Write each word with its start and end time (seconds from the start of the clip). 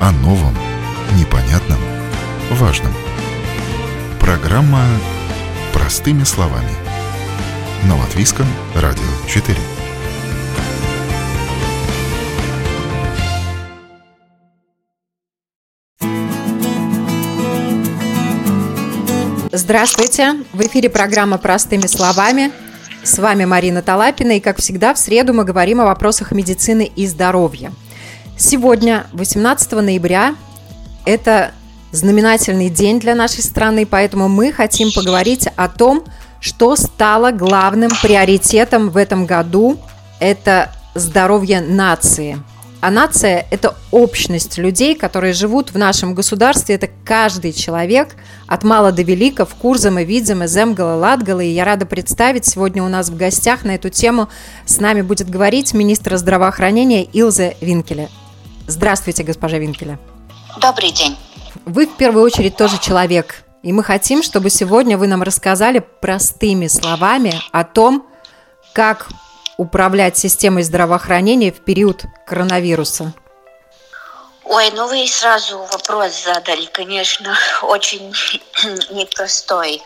о 0.00 0.12
новом, 0.12 0.56
непонятном, 1.18 1.78
важном. 2.52 2.92
Программа 4.18 4.82
«Простыми 5.74 6.24
словами» 6.24 6.70
на 7.84 7.98
Латвийском 7.98 8.46
радио 8.74 9.02
4. 9.28 9.58
Здравствуйте! 19.52 20.44
В 20.54 20.62
эфире 20.62 20.88
программа 20.88 21.36
«Простыми 21.36 21.86
словами». 21.86 22.52
С 23.02 23.18
вами 23.18 23.44
Марина 23.44 23.82
Талапина, 23.82 24.38
и, 24.38 24.40
как 24.40 24.60
всегда, 24.60 24.94
в 24.94 24.98
среду 24.98 25.34
мы 25.34 25.44
говорим 25.44 25.82
о 25.82 25.84
вопросах 25.84 26.32
медицины 26.32 26.90
и 26.96 27.06
здоровья. 27.06 27.72
Сегодня, 28.42 29.06
18 29.12 29.72
ноября, 29.72 30.34
это 31.04 31.50
знаменательный 31.92 32.70
день 32.70 32.98
для 32.98 33.14
нашей 33.14 33.42
страны, 33.42 33.84
поэтому 33.84 34.30
мы 34.30 34.50
хотим 34.50 34.90
поговорить 34.92 35.46
о 35.56 35.68
том, 35.68 36.04
что 36.40 36.74
стало 36.74 37.32
главным 37.32 37.90
приоритетом 38.02 38.88
в 38.88 38.96
этом 38.96 39.26
году. 39.26 39.76
Это 40.20 40.72
здоровье 40.94 41.60
нации– 41.60 42.38
а 42.80 42.90
нация– 42.90 43.46
это 43.50 43.76
общность 43.90 44.56
людей, 44.56 44.94
которые 44.94 45.34
живут 45.34 45.72
в 45.72 45.76
нашем 45.76 46.14
государстве. 46.14 46.76
Это 46.76 46.88
каждый 47.04 47.52
человек, 47.52 48.16
от 48.46 48.64
мала 48.64 48.90
до 48.90 49.02
велика, 49.02 49.44
в 49.44 49.54
Курзам 49.54 49.98
и 49.98 50.04
Видзам, 50.06 50.44
и 50.44 50.46
Земгала, 50.46 50.98
Латгала. 50.98 51.40
И 51.40 51.50
я 51.50 51.66
рада 51.66 51.84
представить, 51.84 52.46
сегодня 52.46 52.82
у 52.82 52.88
нас 52.88 53.10
в 53.10 53.16
гостях 53.18 53.64
на 53.64 53.72
эту 53.72 53.90
тему 53.90 54.30
с 54.64 54.80
нами 54.80 55.02
будет 55.02 55.28
говорить 55.28 55.74
министр 55.74 56.16
здравоохранения 56.16 57.04
Илза 57.04 57.52
Винкеле. 57.60 58.08
Здравствуйте, 58.66 59.22
госпожа 59.22 59.58
Винкеле. 59.58 59.98
Добрый 60.60 60.90
день. 60.90 61.16
Вы 61.64 61.86
в 61.86 61.96
первую 61.96 62.24
очередь 62.24 62.56
тоже 62.56 62.78
человек. 62.78 63.44
И 63.62 63.72
мы 63.72 63.84
хотим, 63.84 64.22
чтобы 64.22 64.48
сегодня 64.50 64.96
вы 64.96 65.06
нам 65.06 65.22
рассказали 65.22 65.80
простыми 66.00 66.66
словами 66.66 67.40
о 67.52 67.64
том, 67.64 68.06
как 68.72 69.08
управлять 69.58 70.16
системой 70.16 70.62
здравоохранения 70.62 71.52
в 71.52 71.60
период 71.60 72.04
коронавируса? 72.26 73.12
Ой, 74.44 74.70
ну 74.74 74.88
вы 74.88 75.06
сразу 75.06 75.58
вопрос 75.58 76.24
задали, 76.24 76.64
конечно, 76.66 77.36
очень 77.62 78.12
непростой. 78.90 79.82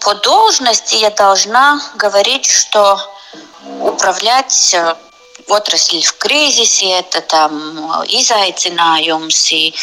По 0.00 0.14
должности 0.14 0.96
я 0.96 1.10
должна 1.10 1.80
говорить, 1.96 2.46
что 2.46 2.98
управлять 3.80 4.76
э, 5.46 5.52
отрасль 5.52 6.02
в 6.02 6.16
кризисе, 6.18 7.00
это 7.00 7.20
там 7.20 7.78
изaicinājums, 8.04 9.52
и, 9.52 9.74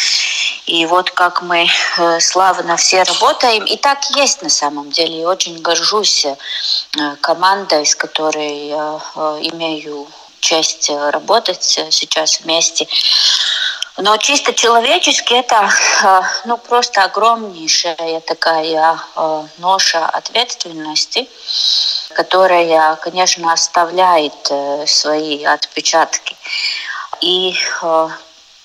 и 0.66 0.86
вот 0.86 1.12
как 1.12 1.42
мы 1.42 1.68
э, 1.98 2.20
славно 2.20 2.76
все 2.78 3.04
работаем. 3.04 3.66
И 3.66 3.78
так 3.78 4.00
есть 4.16 4.42
на 4.42 4.50
самом 4.50 4.92
деле. 4.92 5.22
И 5.22 5.26
очень 5.26 5.62
горжусь 5.62 6.26
э, 6.26 6.36
командой, 7.22 7.86
с 7.86 7.96
которой 7.96 8.70
э, 8.70 9.00
имею 9.52 10.08
честь 10.40 10.90
работать 10.90 11.64
сейчас 11.64 12.42
вместе. 12.42 12.88
Но 13.98 14.16
чисто 14.18 14.54
человечески 14.54 15.34
это 15.34 15.70
ну, 16.46 16.58
просто 16.58 17.04
огромнейшая 17.04 18.22
такая 18.22 19.00
ноша 19.58 20.06
ответственности 20.06 21.28
которая, 22.18 22.96
конечно, 22.96 23.54
оставляет 23.54 24.48
э, 24.50 24.88
свои 24.88 25.44
отпечатки. 25.44 26.36
И 27.22 27.56
э, 27.84 28.10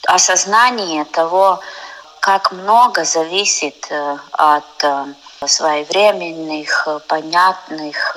осознание 0.07 1.05
того, 1.05 1.61
как 2.21 2.53
много 2.53 3.05
зависит 3.05 3.87
э, 3.91 4.17
от 4.33 4.85
своевременных, 5.45 6.89
понятных 7.09 8.17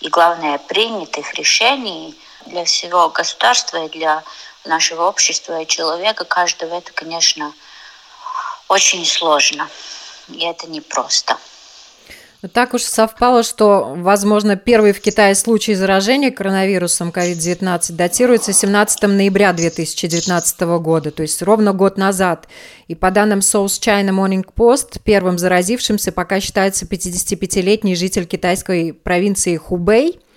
и, 0.00 0.08
главное, 0.08 0.58
принятых 0.58 1.32
решений 1.34 2.18
для 2.46 2.64
всего 2.64 3.08
государства 3.10 3.84
и 3.84 3.88
для 3.88 4.22
нашего 4.64 5.08
общества 5.08 5.60
и 5.60 5.66
человека, 5.66 6.24
каждого, 6.24 6.74
это, 6.74 6.92
конечно, 6.92 7.52
очень 8.68 9.04
сложно. 9.04 9.68
И 10.28 10.44
это 10.44 10.68
непросто. 10.68 11.36
Так 12.54 12.72
уж 12.72 12.82
совпало, 12.84 13.42
что, 13.42 13.92
возможно, 13.96 14.56
первый 14.56 14.94
в 14.94 15.00
Китае 15.02 15.34
случай 15.34 15.74
заражения 15.74 16.30
коронавирусом 16.30 17.10
COVID-19 17.10 17.92
датируется 17.92 18.54
17 18.54 19.02
ноября 19.02 19.52
2019 19.52 20.60
года, 20.80 21.10
то 21.10 21.20
есть 21.20 21.42
ровно 21.42 21.74
год 21.74 21.98
назад. 21.98 22.48
И 22.88 22.94
по 22.94 23.10
данным 23.10 23.40
South 23.40 23.66
China 23.66 24.10
Morning 24.10 24.46
Post, 24.56 25.02
первым 25.04 25.36
заразившимся 25.38 26.12
пока 26.12 26.40
считается 26.40 26.86
55-летний 26.86 27.94
житель 27.94 28.24
китайской 28.24 28.94
провинции 28.94 29.56
Хубэй– 29.56 30.18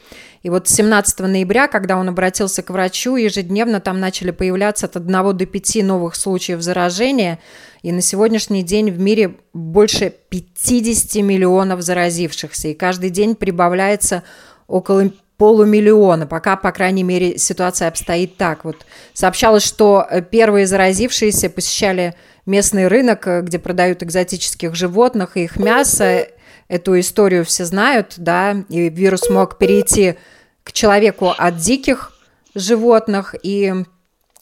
и 0.43 0.49
вот 0.49 0.67
17 0.67 1.19
ноября, 1.19 1.69
когда 1.69 1.95
он 1.95 2.09
обратился 2.09 2.63
к 2.63 2.69
врачу, 2.69 3.15
ежедневно 3.15 3.79
там 3.79 4.01
начали 4.01 4.31
появляться 4.31 4.87
от 4.87 4.97
1 4.97 5.37
до 5.37 5.45
5 5.45 5.75
новых 5.83 6.15
случаев 6.15 6.61
заражения. 6.61 7.39
И 7.81 7.93
на 7.93 8.01
сегодняшний 8.01 8.61
день 8.61 8.91
в 8.91 8.99
мире 8.99 9.35
больше 9.53 10.13
50 10.29 11.23
миллионов 11.23 11.81
заразившихся. 11.81 12.67
И 12.67 12.73
каждый 12.73 13.09
день 13.09 13.35
прибавляется 13.35 14.23
около 14.67 15.11
полумиллиона. 15.37 16.27
Пока, 16.27 16.57
по 16.57 16.73
крайней 16.73 17.03
мере, 17.03 17.37
ситуация 17.37 17.87
обстоит 17.87 18.35
так. 18.35 18.65
Вот 18.65 18.85
сообщалось, 19.13 19.63
что 19.63 20.05
первые 20.29 20.67
заразившиеся 20.67 21.49
посещали 21.49 22.15
местный 22.45 22.89
рынок, 22.89 23.25
где 23.43 23.59
продают 23.59 24.03
экзотических 24.03 24.75
животных 24.75 25.37
и 25.37 25.45
их 25.45 25.55
мясо. 25.55 26.27
Эту 26.73 26.99
историю 26.99 27.45
все 27.45 27.65
знают, 27.65 28.15
да, 28.17 28.63
и 28.67 28.89
вирус 28.89 29.29
мог 29.29 29.59
перейти 29.59 30.15
к 30.63 30.71
человеку 30.71 31.29
от 31.29 31.57
диких 31.57 32.13
животных. 32.55 33.35
И 33.43 33.71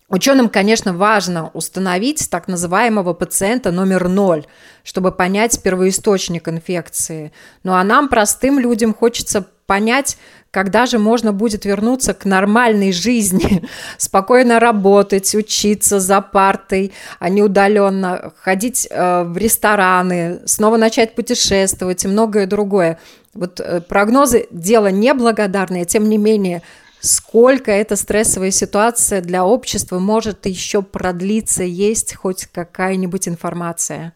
ученым, 0.08 0.47
конечно, 0.47 0.94
важно 0.94 1.50
установить 1.53 2.30
так 2.30 2.47
называемого 2.47 3.14
пациента 3.14 3.74
номер 3.74 4.08
ноль, 4.08 4.46
чтобы 4.86 5.12
понять 5.12 5.62
первоисточник 5.62 6.47
инфекции. 6.47 7.34
Ну 7.64 7.74
а 7.74 7.84
нам, 7.84 8.08
простым 8.08 8.59
людям, 8.59 8.94
хочется 8.94 9.46
понять, 9.72 10.18
когда 10.52 10.86
же 10.86 11.00
можно 11.00 11.32
будет 11.32 11.64
вернуться 11.64 12.14
к 12.14 12.26
нормальной 12.26 12.92
жизни, 12.92 13.64
спокойно 13.98 14.59
работать, 14.59 15.34
учиться 15.34 16.02
за 16.02 16.20
партой, 16.20 16.92
а 17.20 17.30
не 17.30 17.42
удаленно, 17.42 18.34
ходить 18.42 18.86
э, 18.92 19.24
в 19.24 19.38
рестораны, 19.38 20.42
снова 20.46 20.76
начать 20.76 21.16
путешествовать 21.16 22.04
и 22.04 22.09
многое 22.09 22.48
другое. 22.48 23.00
Вот 23.34 23.62
э, 23.62 23.80
прогнозы– 23.80 24.48
дело 24.52 24.88
неблагодарное, 24.88 25.86
тем 25.86 26.09
не 26.09 26.18
менее, 26.18 26.64
сколько 27.00 27.72
эта 27.72 27.96
стрессовая 27.96 28.52
ситуация 28.52 29.22
для 29.22 29.46
общества 29.46 30.00
может 30.00 30.48
еще 30.48 30.82
продлиться, 30.82 31.64
есть 31.64 32.14
хоть 32.14 32.48
какая-нибудь 32.48 33.30
информация? 33.30 34.12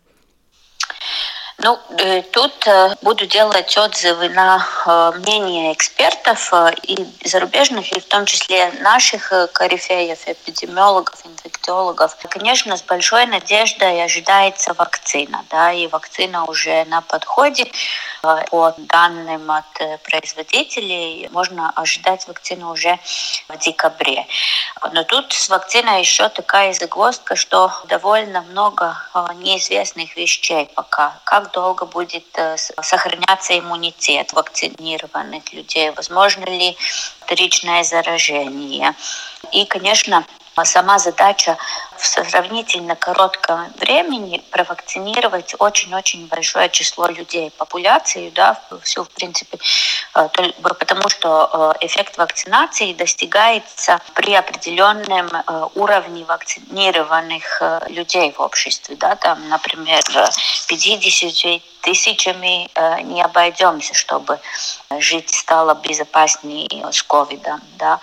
Ну, 1.57 1.79
э, 1.97 2.21
тут 2.21 2.67
э, 2.67 2.95
буду 3.01 3.25
делать 3.25 3.77
отзывы 3.77 4.27
на 4.29 4.67
э, 4.85 5.11
мнение 5.19 5.71
экспертов 5.71 6.51
и 6.83 7.07
зарубежных, 7.23 7.91
и 7.93 7.99
в 8.01 8.05
том 8.05 8.25
числе 8.25 8.71
наших 8.81 9.31
корифеев, 9.53 10.27
эпидемиологов, 10.27 11.25
инфекциологов. 11.25 12.17
Конечно, 12.29 12.75
с 12.75 12.81
большой 12.81 13.25
надеждой 13.25 14.03
ожидается 14.03 14.73
вакцина, 14.73 15.45
да, 15.49 15.71
и 15.71 15.87
вакцина 15.87 16.43
уже 16.45 16.83
на 16.85 16.99
подходе. 17.01 17.71
По 18.49 18.73
данным 18.77 19.51
от 19.51 20.01
производителей, 20.03 21.29
можно 21.31 21.71
ожидать 21.75 22.27
вакцину 22.27 22.71
уже 22.71 22.99
в 23.47 23.57
декабре. 23.57 24.25
Но 24.91 25.03
тут 25.03 25.33
с 25.33 25.49
вакциной 25.49 25.99
еще 25.99 26.29
такая 26.29 26.73
загвоздка, 26.73 27.35
что 27.35 27.71
довольно 27.87 28.41
много 28.41 28.97
неизвестных 29.35 30.15
вещей 30.15 30.69
пока. 30.75 31.19
Как 31.23 31.51
долго 31.51 31.85
будет 31.85 32.25
э, 32.35 32.57
сохраняться 32.57 33.57
иммунитет 33.57 34.33
вакцинированных 34.33 35.53
людей, 35.53 35.91
возможно 35.91 36.45
ли 36.45 36.77
вторичное 37.21 37.83
заражение. 37.83 38.93
И, 39.51 39.65
конечно, 39.65 40.25
сама 40.63 40.99
задача 40.99 41.57
в 41.97 42.05
сравнительно 42.05 42.95
коротком 42.95 43.71
времени 43.77 44.43
провакцинировать 44.51 45.55
очень-очень 45.59 46.27
большое 46.27 46.69
число 46.69 47.07
людей, 47.07 47.51
популяцию, 47.51 48.31
да, 48.31 48.59
всю, 48.83 49.03
в 49.03 49.09
принципе, 49.09 49.57
э, 50.15 50.27
потому 50.61 51.09
что 51.09 51.73
э, 51.81 51.85
эффект 51.85 52.17
вакцинации 52.17 52.93
достигается 52.93 53.99
при 54.13 54.33
определенном 54.33 55.27
э, 55.27 55.67
уровне 55.75 56.25
вакцинированных 56.25 57.61
людей 57.87 58.31
в 58.31 58.41
обществе, 58.41 58.95
да, 58.95 59.15
там, 59.15 59.47
например, 59.49 60.01
50 60.67 61.61
тысячами 61.81 62.69
не 63.03 63.21
обойдемся, 63.21 63.93
чтобы 63.93 64.39
жить 64.99 65.33
стало 65.33 65.75
безопаснее 65.75 66.91
с 66.91 67.03
ковидом, 67.03 67.61
да. 67.77 67.99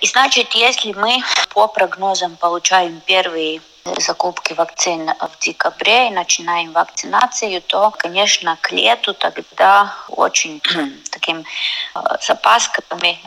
И 0.00 0.06
значит, 0.06 0.54
если 0.54 0.92
мы 0.92 1.22
по 1.50 1.68
прогнозам 2.16 2.36
получаем 2.36 3.00
первые 3.06 3.60
закупки 3.98 4.54
вакцин 4.54 5.08
в 5.08 5.38
декабре 5.38 6.08
и 6.08 6.10
начинаем 6.10 6.72
вакцинацию, 6.72 7.60
то, 7.62 7.92
конечно, 7.96 8.56
к 8.60 8.72
лету 8.72 9.14
тогда 9.14 9.94
очень 10.08 10.60
таким 11.10 11.44
запасками, 12.20 13.20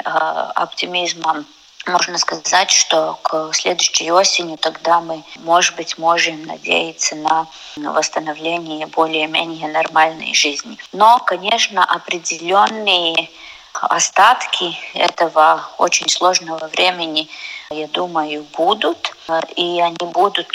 оптимизмом 0.55 1.45
можно 1.87 2.17
сказать, 2.17 2.71
что 2.71 3.17
к 3.23 3.51
следующей 3.53 4.11
осени 4.11 4.57
тогда 4.57 4.99
мы, 4.99 5.23
может 5.37 5.75
быть, 5.75 5.97
можем 5.97 6.43
надеяться 6.43 7.15
на 7.15 7.47
восстановление 7.77 8.85
более-менее 8.87 9.67
нормальной 9.69 10.33
жизни. 10.33 10.77
Но, 10.91 11.19
конечно, 11.19 11.83
определенные 11.85 13.29
остатки 13.73 14.77
этого 14.93 15.63
очень 15.77 16.09
сложного 16.09 16.67
времени, 16.67 17.29
я 17.69 17.87
думаю, 17.87 18.45
будут. 18.57 19.15
И 19.55 19.81
они 19.81 19.95
будут 19.99 20.51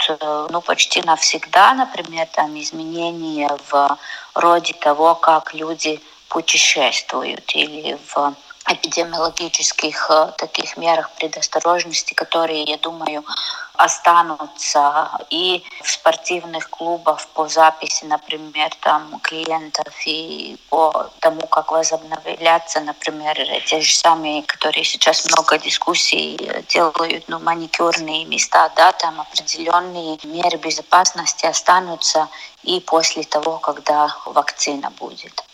ну, 0.50 0.60
почти 0.60 1.00
навсегда, 1.02 1.74
например, 1.74 2.26
там 2.32 2.58
изменения 2.60 3.50
в 3.70 3.98
роде 4.34 4.74
того, 4.74 5.14
как 5.14 5.54
люди 5.54 6.00
путешествуют 6.28 7.54
или 7.54 7.96
в 8.08 8.34
эпидемиологических 8.66 10.10
э, 10.10 10.32
таких 10.38 10.76
мерах 10.76 11.10
предосторожности, 11.12 12.14
которые, 12.14 12.62
я 12.62 12.78
думаю, 12.78 13.24
останутся 13.74 15.10
и 15.30 15.64
в 15.82 15.90
спортивных 15.90 16.70
клубах 16.70 17.26
по 17.34 17.48
записи, 17.48 18.04
например, 18.04 18.70
там 18.80 19.20
клиентов 19.20 19.92
и 20.06 20.56
по 20.70 21.10
тому, 21.20 21.46
как 21.46 21.72
возобновляться, 21.72 22.80
например, 22.80 23.36
те 23.66 23.80
же 23.80 23.94
самые, 23.94 24.42
которые 24.42 24.84
сейчас 24.84 25.26
много 25.26 25.58
дискуссий 25.58 26.38
делают, 26.68 27.24
ну, 27.28 27.40
маникюрные 27.40 28.24
места, 28.24 28.70
да, 28.76 28.92
там 28.92 29.20
определенные 29.20 30.18
меры 30.24 30.56
безопасности 30.58 31.46
останутся 31.46 32.28
и 32.62 32.80
после 32.80 33.24
того, 33.24 33.58
когда 33.58 34.14
вакцина 34.26 34.90
будет. 34.98 35.44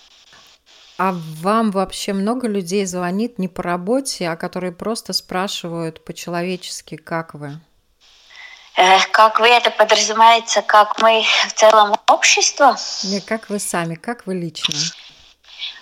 А 0.99 1.15
вам 1.15 1.71
вообще 1.71 2.13
много 2.13 2.47
людей 2.47 2.85
звонит 2.85 3.39
не 3.39 3.49
по 3.49 3.63
работе, 3.63 4.29
а 4.29 4.37
которые 4.37 4.73
просто 4.73 5.15
спрашивают 5.15 6.05
по-человечески, 6.05 6.97
как 6.97 7.33
вы? 7.33 7.59
Как 8.75 9.41
вы 9.41 9.49
это 9.49 9.71
подразумеваете, 9.71 10.63
как 10.63 11.01
мы 11.03 11.25
в 11.49 11.53
целом 11.53 11.95
общество? 12.07 12.77
Не, 13.05 13.21
как 13.21 13.51
вы 13.51 13.59
сами, 13.59 13.95
как 13.95 14.27
вы 14.27 14.35
лично? 14.35 14.75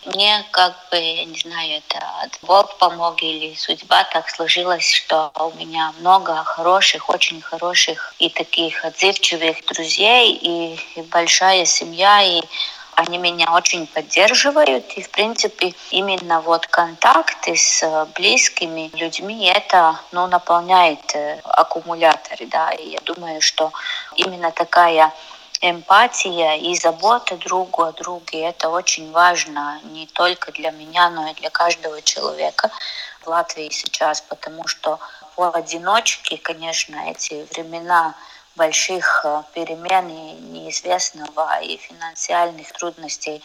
Мне 0.07 0.45
как 0.53 0.75
бы, 0.91 0.97
я 0.97 1.25
не 1.25 1.39
знаю, 1.39 1.79
это 1.79 2.01
Бог 2.43 2.79
помог 2.79 3.23
или 3.23 3.55
судьба 3.55 4.05
так 4.05 4.29
сложилась, 4.31 4.91
что 4.91 5.31
у 5.35 5.51
меня 5.59 5.93
много 6.01 6.43
хороших, 6.45 7.09
очень 7.11 7.41
хороших 7.43 8.15
и 8.19 8.31
таких 8.31 8.85
отзывчивых 8.85 9.65
друзей, 9.67 10.33
и, 10.35 10.81
и 10.97 11.03
большая 11.03 11.65
семья, 11.65 12.23
и 12.23 12.41
они 12.99 13.17
меня 13.19 13.55
очень 13.55 13.87
поддерживают. 13.87 14.93
И, 14.95 15.03
в 15.03 15.11
принципе, 15.11 15.73
именно 15.91 16.41
вот 16.41 16.67
контакты 16.67 17.55
с 17.55 17.81
э, 17.85 18.07
близкими 18.17 18.91
людьми, 18.95 19.47
это 19.47 20.01
ну, 20.11 20.27
наполняет 20.27 21.15
э, 21.15 21.39
аккумуляторы. 21.45 22.47
Да? 22.47 22.73
И 22.73 22.89
я 22.89 22.99
думаю, 23.05 23.41
что 23.41 23.73
именно 24.17 24.51
такая 24.51 25.13
эмпатия 25.61 26.57
и 26.57 26.75
забота 26.75 27.37
другу 27.37 27.85
о 27.85 27.93
друге– 27.93 28.41
это 28.49 28.69
очень 28.69 29.13
важно 29.13 29.81
не 29.85 30.09
только 30.09 30.51
для 30.51 30.73
меня, 30.73 31.09
но 31.11 31.31
и 31.31 31.35
для 31.35 31.51
каждого 31.51 32.03
человека 32.03 32.69
в 33.23 33.29
Латвии 33.29 33.71
сейчас, 33.71 34.21
потому 34.23 34.67
что 34.67 34.99
по 35.37 35.55
одиночке, 35.55 36.37
конечно, 36.37 36.97
эти 37.09 37.47
времена 37.53 38.17
больших 38.59 39.23
э, 39.25 39.43
перемен 39.55 40.09
и 40.09 40.41
неизвестного 40.53 41.61
и 41.63 41.79
финансовых 41.79 42.73
трудностей 42.73 43.43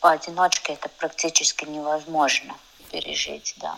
поодиночке 0.00 0.72
это 0.72 0.88
практически 0.98 1.64
невозможно 1.66 2.54
пережить, 2.90 3.54
да. 3.58 3.76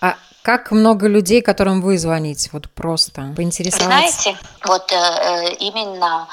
А 0.00 0.16
как 0.42 0.70
много 0.70 1.08
людей, 1.08 1.42
которым 1.42 1.82
вы 1.82 1.98
звоните? 1.98 2.50
Вот 2.52 2.70
просто 2.70 3.32
поинтересоваться. 3.36 3.86
Знаете, 3.86 4.38
вот 4.64 4.92
э, 4.92 4.96
э 4.96 5.54
именно 5.54 6.28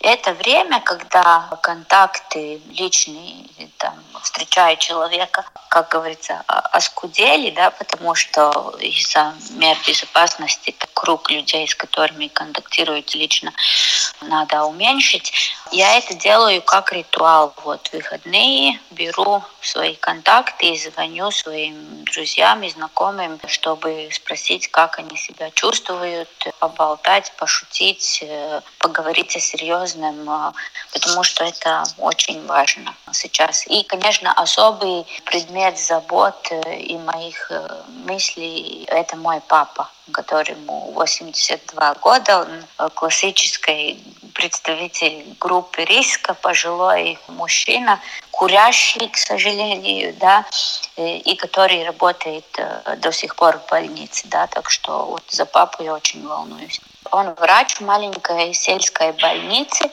это 0.00 0.32
время, 0.32 0.80
когда 0.80 1.48
контакты 1.62 2.60
личные, 2.70 3.46
там, 3.76 3.94
встречая 4.22 4.76
человека, 4.76 5.44
как 5.68 5.90
говорится, 5.90 6.42
оскудели, 6.46 7.50
да, 7.50 7.70
потому 7.70 8.14
что 8.14 8.74
из-за 8.80 9.34
мер 9.50 9.76
безопасности 9.86 10.74
круг 10.94 11.30
людей, 11.30 11.68
с 11.68 11.74
которыми 11.74 12.28
контактируют 12.28 13.14
лично, 13.14 13.52
надо 14.22 14.64
уменьшить. 14.64 15.32
Я 15.70 15.96
это 15.96 16.14
делаю 16.14 16.62
как 16.62 16.92
ритуал. 16.92 17.54
Вот 17.64 17.90
выходные 17.92 18.80
беру 18.90 19.42
свои 19.60 19.94
контакты 19.94 20.66
и 20.66 20.78
звоню 20.78 21.30
своим 21.30 22.04
друзьям 22.04 22.62
и 22.62 22.70
знакомым, 22.70 23.38
чтобы 23.46 24.08
спросить, 24.12 24.68
как 24.68 24.98
они 24.98 25.16
себя 25.16 25.50
чувствуют, 25.50 26.28
поболтать, 26.58 27.32
пошутить, 27.36 28.20
э, 28.22 28.60
поговорить 28.78 29.36
о 29.36 29.40
серьезном, 29.40 29.89
э, 29.94 30.52
потому 30.92 31.22
что 31.22 31.44
это 31.44 31.84
очень 31.98 32.46
важно 32.46 32.94
сейчас. 33.12 33.66
И, 33.66 33.82
конечно, 33.84 34.32
особый 34.32 35.06
предмет 35.24 35.78
забот 35.78 36.48
э, 36.50 36.78
и 36.78 36.96
моих 36.98 37.50
мыслей– 38.06 38.84
это 38.88 39.16
мой 39.16 39.40
папа 39.46 39.88
которому 40.10 40.90
82 40.92 41.94
года. 41.94 42.40
Он 42.40 42.90
классический 42.90 44.02
представитель 44.34 45.36
группы 45.38 45.84
риска, 45.84 46.34
пожилой 46.34 47.18
мужчина, 47.28 48.00
курящий, 48.30 49.08
к 49.08 49.16
сожалению, 49.16 50.14
да, 50.18 50.46
и 50.96 51.34
который 51.36 51.84
работает 51.84 52.46
э, 52.56 52.96
до 52.96 53.12
сих 53.12 53.36
пор 53.36 53.58
в 53.58 53.70
больнице, 53.70 54.26
да, 54.28 54.46
так 54.46 54.70
что 54.70 55.06
вот 55.06 55.22
за 55.28 55.44
папу 55.44 55.82
я 55.82 55.94
очень 55.94 56.26
волнуюсь. 56.26 56.80
Он 57.10 57.34
врач 57.34 57.76
в 57.76 57.80
маленькой 57.80 58.54
сельской 58.54 59.12
больнице, 59.12 59.90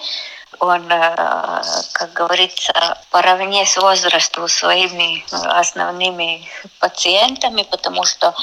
он, 0.60 0.92
э, 0.92 1.62
как 1.94 2.14
говорится, 2.14 2.98
поравне 3.12 3.66
с 3.66 3.78
возрастом 3.78 4.48
своими 4.48 5.24
основными 5.32 6.48
пациентами, 6.80 7.64
потому 7.64 8.04
что 8.06 8.34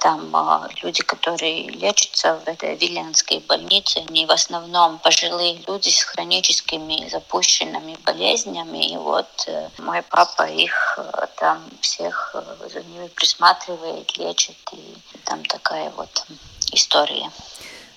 там 0.00 0.34
э, 0.34 0.68
люди, 0.82 1.02
которые 1.02 1.68
лечатся 1.68 2.40
в 2.44 2.48
этой 2.48 2.76
Вильянской 2.76 3.38
больнице, 3.40 3.98
они 4.08 4.26
в 4.26 4.32
основном 4.32 4.98
пожилые 4.98 5.62
люди 5.68 5.90
с 5.90 6.02
хроническими 6.02 7.08
запущенными 7.08 7.96
болезнями. 8.04 8.92
И 8.92 8.96
вот 8.96 9.28
э, 9.46 9.68
мой 9.78 10.02
папа 10.02 10.48
их 10.48 10.98
там 11.36 11.62
всех 11.80 12.34
за 12.72 12.82
ними 12.82 13.08
присматривает, 13.08 14.16
лечит. 14.16 14.56
И 14.72 14.96
там 15.24 15.44
такая 15.44 15.90
вот 15.90 16.24
история. 16.72 17.30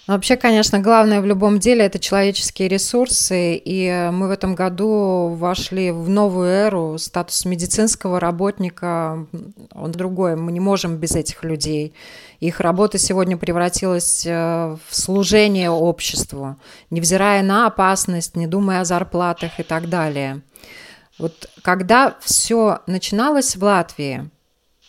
Вообще, 0.06 0.36
конечно, 0.36 0.80
главное 0.80 1.22
в 1.22 1.26
любом 1.26 1.60
деле 1.60 1.86
это 1.86 1.98
человеческие 1.98 2.68
ресурсы, 2.68 3.56
и 3.56 4.10
мы 4.12 4.28
в 4.28 4.32
этом 4.32 4.54
году 4.54 5.30
вошли 5.30 5.92
в 5.92 6.10
новую 6.10 6.50
эру. 6.50 6.98
Статус 6.98 7.46
медицинского 7.46 8.20
работника, 8.20 9.26
он 9.74 9.92
другой. 9.94 10.36
Мы 10.36 10.52
не 10.52 10.60
можем 10.60 10.98
без 10.98 11.16
этих 11.16 11.46
людей. 11.46 11.94
Их 12.42 12.60
работа 12.60 12.98
сегодня 12.98 13.38
превратилась 13.38 14.26
э, 14.26 14.76
в 14.90 14.94
служение 14.94 15.70
обществу, 15.70 16.58
невзирая 16.90 17.42
на 17.42 17.68
опасность, 17.68 18.36
не 18.36 18.46
думая 18.46 18.82
о 18.82 18.86
зарплатах 18.86 19.62
и 19.62 19.64
так 19.64 19.88
далее. 19.88 20.42
Вот 21.18 21.50
когда 21.62 22.18
все 22.20 22.80
начиналось 22.88 23.56
в 23.56 23.64
Латвии, 23.64 24.30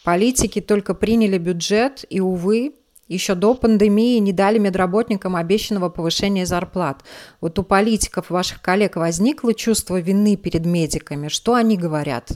политики 0.02 0.60
только 0.60 0.92
приняли 0.94 1.38
бюджет, 1.38 2.04
и, 2.10 2.18
увы, 2.18 2.74
еще 3.08 3.34
до 3.34 3.54
пандемии 3.54 4.18
не 4.18 4.32
дали 4.32 4.58
медработникам 4.58 5.36
обещанного 5.36 5.88
повышения 5.88 6.46
зарплат. 6.46 7.02
Вот 7.40 7.58
у 7.58 7.62
политиков, 7.62 8.30
ваших 8.30 8.62
коллег, 8.62 8.96
возникло 8.96 9.54
чувство 9.54 10.00
вины 10.00 10.36
перед 10.36 10.64
медиками. 10.64 11.28
Что 11.28 11.54
они 11.54 11.76
говорят? 11.76 12.30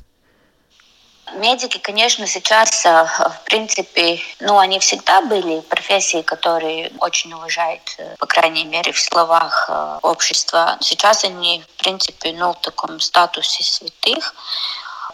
Медики, 1.35 1.79
конечно, 1.79 2.27
сейчас, 2.27 2.87
э, 2.87 3.05
в 3.05 3.45
принципе, 3.45 4.19
ну, 4.41 4.59
они 4.59 4.79
всегда 4.79 5.21
были 5.21 5.61
профессии, 5.61 6.23
которые 6.23 6.91
очень 7.01 7.33
уважают, 7.33 7.83
э, 7.99 8.17
по 8.19 8.27
крайней 8.27 8.65
мере, 8.65 8.93
в 8.93 8.99
словах 8.99 9.67
э, 9.69 9.99
общества. 10.03 10.79
Сейчас 10.81 11.25
они, 11.25 11.63
в 11.63 11.83
принципе, 11.83 12.33
ну, 12.33 12.53
в 12.53 12.61
таком 12.61 12.99
статусе 13.01 13.63
святых. 13.63 14.35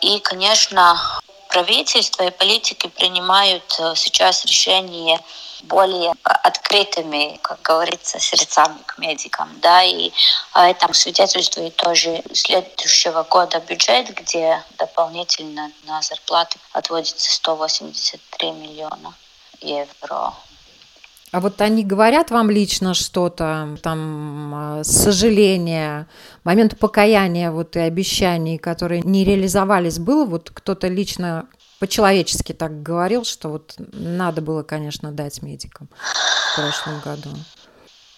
И, 0.00 0.20
конечно, 0.20 0.96
правительство 1.48 2.24
и 2.24 2.30
политики 2.30 2.88
принимают 2.88 3.80
сейчас 3.96 4.44
решения 4.44 5.20
более 5.62 6.12
открытыми, 6.22 7.38
как 7.42 7.62
говорится, 7.62 8.18
сердцами 8.18 8.78
к 8.86 8.98
медикам. 8.98 9.48
Да, 9.60 9.82
и 9.82 10.10
о 10.52 10.68
этом 10.68 10.92
свидетельствует 10.94 11.76
тоже 11.76 12.22
следующего 12.32 13.22
года 13.22 13.60
бюджет, 13.60 14.14
где 14.14 14.62
дополнительно 14.78 15.70
на 15.84 16.02
зарплаты 16.02 16.58
отводится 16.72 17.32
183 17.32 18.50
миллиона 18.52 19.14
евро. 19.60 20.34
А 21.34 21.40
вот 21.40 21.60
они 21.60 21.84
говорят 21.84 22.30
вам 22.30 22.48
лично 22.48 22.94
что-то, 22.94 23.76
там, 23.82 24.78
э, 24.78 24.84
сожаление, 24.84 26.06
момент 26.44 26.78
покаяния 26.78 27.50
вот 27.50 27.74
и 27.74 27.80
обещаний, 27.80 28.56
которые 28.56 29.02
не 29.02 29.24
реализовались, 29.24 29.98
было 29.98 30.26
вот 30.26 30.52
кто-то 30.54 30.86
лично 30.86 31.46
по-человечески 31.80 32.52
так 32.52 32.84
говорил, 32.84 33.24
что 33.24 33.48
вот 33.48 33.74
надо 33.78 34.42
было, 34.42 34.62
конечно, 34.62 35.10
дать 35.10 35.42
медикам 35.42 35.88
в 36.52 36.54
прошлом 36.54 37.00
году? 37.00 37.30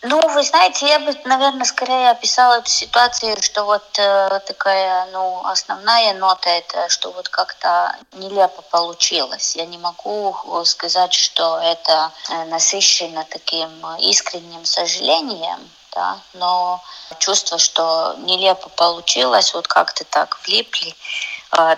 Ну, 0.03 0.21
вы 0.29 0.43
знаете, 0.43 0.87
я 0.87 1.01
бы, 1.01 1.15
наверное, 1.25 1.65
скорее 1.65 2.11
описала 2.11 2.59
эту 2.59 2.71
ситуацию, 2.71 3.41
что 3.43 3.65
вот 3.65 3.99
э, 3.99 4.41
такая, 4.47 5.07
ну, 5.07 5.45
основная 5.47 6.13
нота 6.15 6.51
это, 6.51 6.89
что 6.91 7.11
вот 7.13 7.29
как-то 7.29 7.97
нелепо 8.13 8.63
получилось. 8.63 9.57
Я 9.57 9.65
не 9.65 9.79
могу 9.79 10.37
сказать, 10.65 11.15
что 11.15 11.59
это 11.59 12.13
э, 12.29 12.45
насыщено 12.45 13.25
таким 13.29 13.71
искренним 13.99 14.65
сожалением, 14.67 15.71
да, 15.93 16.19
но 16.35 16.83
чувство, 17.19 17.59
что 17.59 18.15
нелепо 18.19 18.69
получилось, 18.69 19.55
вот 19.55 19.67
как-то 19.67 20.05
так 20.05 20.39
влипли, 20.45 20.91
э, 20.91 20.95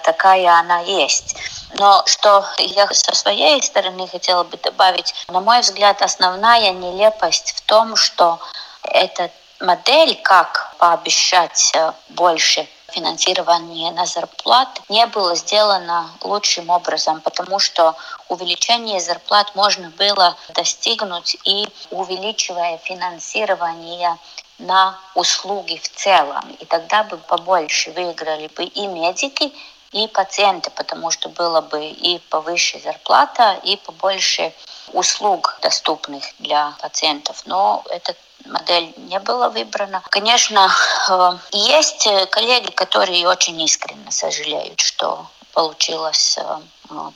такая 0.02 0.50
она 0.58 0.80
есть. 0.80 1.36
Но 1.78 2.02
что 2.06 2.44
я 2.58 2.86
со 2.92 3.14
своей 3.14 3.62
стороны 3.62 4.08
хотела 4.08 4.44
бы 4.44 4.56
добавить, 4.56 5.14
на 5.28 5.40
мой 5.40 5.60
взгляд, 5.60 6.02
основная 6.02 6.72
нелепость 6.72 7.52
в 7.56 7.60
том, 7.62 7.96
что 7.96 8.38
эта 8.82 9.30
модель, 9.60 10.20
как 10.22 10.74
пообещать 10.78 11.72
э, 11.74 11.92
больше 12.10 12.68
финансирования 12.88 13.90
на 13.90 14.06
зарплат 14.06 14.80
не 14.88 15.06
было 15.06 15.34
сделано 15.36 16.10
лучшим 16.22 16.70
образом, 16.70 17.20
потому 17.20 17.58
что 17.58 17.94
увеличение 18.28 19.00
зарплат 19.00 19.54
можно 19.54 19.90
было 19.90 20.36
достигнуть 20.54 21.36
и 21.44 21.68
увеличивая 21.90 22.78
финансирование 22.78 24.16
на 24.58 24.98
услуги 25.14 25.76
в 25.76 25.88
целом. 25.88 26.50
И 26.60 26.64
тогда 26.64 27.04
бы 27.04 27.16
побольше 27.16 27.90
выиграли 27.92 28.48
бы 28.48 28.64
и 28.64 28.86
медики, 28.86 29.52
и 29.92 30.06
пациенты, 30.08 30.70
потому 30.70 31.10
что 31.10 31.28
было 31.28 31.60
бы 31.60 31.86
и 31.86 32.18
повыше 32.30 32.78
зарплата, 32.80 33.58
и 33.62 33.76
побольше 33.76 34.52
услуг 34.92 35.58
доступных 35.62 36.24
для 36.38 36.74
пациентов. 36.80 37.42
Но 37.46 37.82
эта 37.90 38.14
модель 38.46 38.92
не 38.96 39.18
была 39.20 39.48
выбрана. 39.48 40.02
Конечно, 40.10 40.70
э, 41.08 41.38
есть 41.52 42.08
коллеги, 42.30 42.70
которые 42.70 43.28
очень 43.28 43.60
искренне 43.62 44.10
сожалеют, 44.10 44.80
что 44.80 45.26
получилось 45.52 46.38
э, 46.38 46.58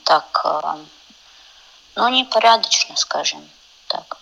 так, 0.04 0.40
э, 0.44 0.76
ну, 1.96 2.08
непорядочно, 2.08 2.96
скажем 2.96 3.48
так, 3.88 4.18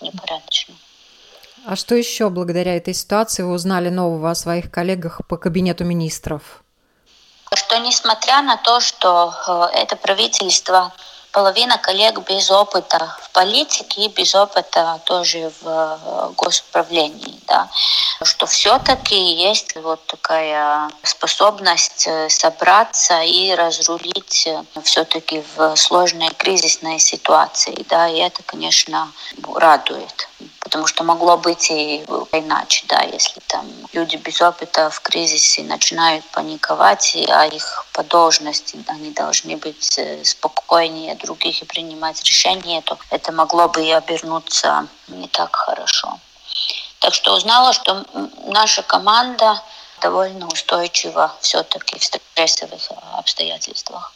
непорядочно. 0.00 0.74
А 1.66 1.76
что 1.76 1.94
еще 1.94 2.28
благодаря 2.28 2.76
этой 2.76 2.92
ситуации 2.92 3.42
вы 3.42 3.52
узнали 3.52 3.88
нового 3.88 4.30
о 4.30 4.34
своих 4.34 4.70
коллегах 4.70 5.22
по 5.26 5.38
кабинету 5.38 5.84
министров? 5.84 6.62
Что 7.54 7.78
несмотря 7.78 8.42
на 8.42 8.58
то, 8.58 8.80
что 8.80 9.32
э, 9.72 9.78
это 9.78 9.96
правительство 9.96 10.92
половина 11.32 11.78
коллег 11.78 12.18
без 12.28 12.50
опыта 12.50 13.16
в 13.22 13.30
политике 13.30 14.02
и 14.02 14.08
без 14.08 14.34
опыта 14.34 15.00
тоже 15.06 15.50
в 15.62 15.66
э, 15.66 16.32
госуправлении, 16.36 17.40
да, 17.46 17.70
что 18.22 18.44
все-таки 18.44 19.16
есть 19.16 19.74
вот 19.76 20.04
такая 20.06 20.90
способность 21.02 22.06
э, 22.06 22.28
собраться 22.28 23.22
и 23.22 23.54
разрулить 23.54 24.48
все-таки 24.82 25.42
в 25.56 25.76
сложной 25.76 26.28
кризисной 26.36 26.98
ситуации, 26.98 27.86
да, 27.88 28.06
и 28.06 28.18
это, 28.18 28.42
конечно, 28.42 29.10
радует 29.54 30.28
потому 30.64 30.86
что 30.86 31.04
могло 31.04 31.36
быть 31.36 31.70
и 31.70 32.02
иначе, 32.32 32.84
да, 32.88 33.02
если 33.02 33.40
там 33.46 33.66
люди 33.92 34.16
без 34.16 34.40
опыта 34.40 34.90
в 34.90 35.00
кризисе 35.00 35.62
начинают 35.62 36.24
паниковать, 36.32 37.16
а 37.28 37.46
их 37.46 37.86
по 37.92 38.02
должности 38.02 38.82
они 38.88 39.10
должны 39.10 39.56
быть 39.56 39.98
э, 39.98 40.24
спокойнее 40.24 41.14
других 41.14 41.62
и 41.62 41.66
принимать 41.66 42.24
решения, 42.24 42.80
то 42.80 42.98
это 43.10 43.30
могло 43.30 43.68
бы 43.68 43.84
и 43.84 43.90
обернуться 43.90 44.88
не 45.08 45.28
так 45.28 45.54
хорошо. 45.54 46.18
Так 46.98 47.14
что 47.14 47.34
узнала, 47.34 47.72
что 47.72 48.04
наша 48.46 48.82
команда 48.82 49.62
довольно 50.00 50.46
устойчива 50.48 51.36
все-таки 51.40 51.98
в 51.98 52.04
стрессовых 52.04 52.90
обстоятельствах. 53.12 54.12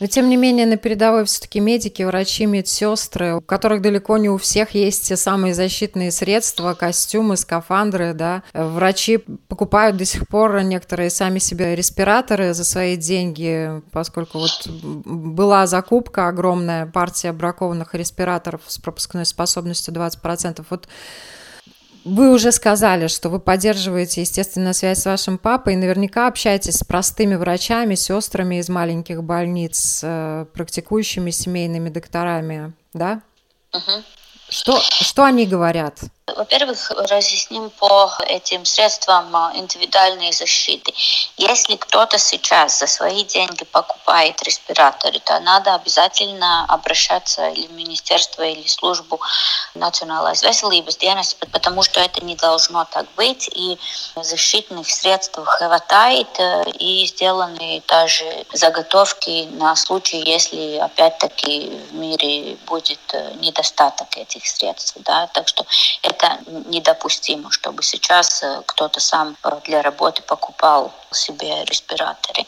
Но 0.00 0.06
тем 0.06 0.28
не 0.28 0.36
менее 0.36 0.66
на 0.66 0.76
передовой 0.76 1.24
все-таки 1.24 1.60
медики, 1.60 2.02
врачи, 2.02 2.46
медсестры, 2.46 3.36
у 3.36 3.40
которых 3.40 3.82
далеко 3.82 4.16
не 4.16 4.28
у 4.28 4.38
всех 4.38 4.70
есть 4.74 5.08
те 5.08 5.16
самые 5.16 5.54
защитные 5.54 6.10
средства, 6.10 6.74
костюмы, 6.74 7.36
скафандры, 7.36 8.14
да. 8.14 8.42
Врачи 8.52 9.18
покупают 9.48 9.96
до 9.96 10.04
сих 10.04 10.28
пор 10.28 10.62
некоторые 10.62 11.10
сами 11.10 11.38
себе 11.38 11.74
респираторы 11.74 12.54
за 12.54 12.64
свои 12.64 12.96
деньги, 12.96 13.82
поскольку 13.90 14.38
вот 14.38 14.68
была 14.68 15.66
закупка 15.66 16.28
огромная 16.28 16.86
партия 16.86 17.32
бракованных 17.32 17.94
респираторов 17.94 18.60
с 18.66 18.78
пропускной 18.78 19.26
способностью 19.26 19.94
20%. 19.94 20.64
Вот 20.70 20.88
вы 22.04 22.32
уже 22.32 22.52
сказали, 22.52 23.06
что 23.06 23.28
вы 23.28 23.40
поддерживаете, 23.40 24.22
естественно, 24.22 24.72
связь 24.72 25.00
с 25.00 25.06
вашим 25.06 25.38
папой, 25.38 25.74
и 25.74 25.76
наверняка 25.76 26.26
общаетесь 26.26 26.76
с 26.76 26.84
простыми 26.84 27.34
врачами, 27.34 27.94
сестрами 27.94 28.60
из 28.60 28.68
маленьких 28.68 29.22
больниц, 29.22 30.00
э, 30.02 30.46
практикующими 30.52 31.30
семейными 31.30 31.88
докторами, 31.88 32.72
да? 32.92 33.22
Угу. 33.72 34.02
Что, 34.48 34.80
что 34.80 35.24
они 35.24 35.46
говорят? 35.46 36.00
Во-первых, 36.36 36.90
разъясним 36.90 37.70
по 37.70 38.10
этим 38.26 38.64
средствам 38.64 39.34
а, 39.34 39.52
индивидуальной 39.54 40.32
защиты. 40.32 40.92
Если 41.36 41.76
кто-то 41.76 42.18
сейчас 42.18 42.78
за 42.78 42.86
свои 42.86 43.24
деньги 43.24 43.64
покупает 43.64 44.42
респираторы, 44.42 45.20
то 45.20 45.38
надо 45.40 45.74
обязательно 45.74 46.64
обращаться 46.66 47.48
или 47.48 47.66
в 47.66 47.72
министерство, 47.72 48.42
или 48.42 48.62
в 48.62 48.70
службу 48.70 49.20
национальной 49.74 50.08
dienas, 50.98 51.34
потому 51.50 51.82
что 51.82 52.00
это 52.00 52.24
не 52.24 52.36
должно 52.36 52.84
так 52.84 53.06
быть. 53.16 53.48
И 53.54 53.78
защитных 54.16 54.88
средств 54.88 55.38
хватает, 55.44 56.28
э, 56.38 56.64
и 56.78 57.06
сделаны 57.06 57.82
даже 57.86 58.24
заготовки 58.52 59.48
на 59.52 59.76
случай, 59.76 60.22
если 60.24 60.76
опять-таки 60.76 61.70
в 61.90 61.94
мире 61.94 62.56
будет 62.66 63.00
э, 63.12 63.32
недостаток 63.40 64.16
этих 64.16 64.46
средств. 64.46 64.94
Да? 64.96 65.26
Так 65.28 65.48
что 65.48 65.64
это 66.02 66.17
это 66.18 66.38
недопустимо, 66.68 67.50
чтобы 67.50 67.82
сейчас 67.82 68.42
э, 68.42 68.62
кто-то 68.66 69.00
сам 69.00 69.36
э, 69.44 69.50
для 69.64 69.82
работы 69.82 70.22
покупал 70.22 70.92
себе 71.10 71.64
респираторы. 71.64 72.44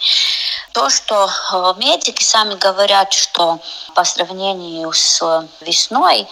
То, 0.72 0.90
что 0.90 1.26
э, 1.26 1.74
медики 1.78 2.22
сами 2.22 2.54
говорят, 2.54 3.12
что 3.12 3.60
по 3.94 4.04
сравнению 4.04 4.92
с 4.92 5.20
весной 5.60 6.26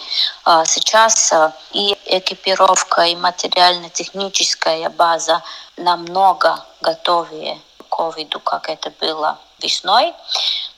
сейчас 0.65 1.33
и 1.71 1.97
экипировка, 2.05 3.03
и 3.03 3.15
материально-техническая 3.15 4.89
база 4.89 5.41
намного 5.77 6.63
готовее 6.81 7.59
к 7.77 7.89
ковиду, 7.89 8.39
как 8.39 8.69
это 8.69 8.91
было 8.99 9.37
весной. 9.61 10.13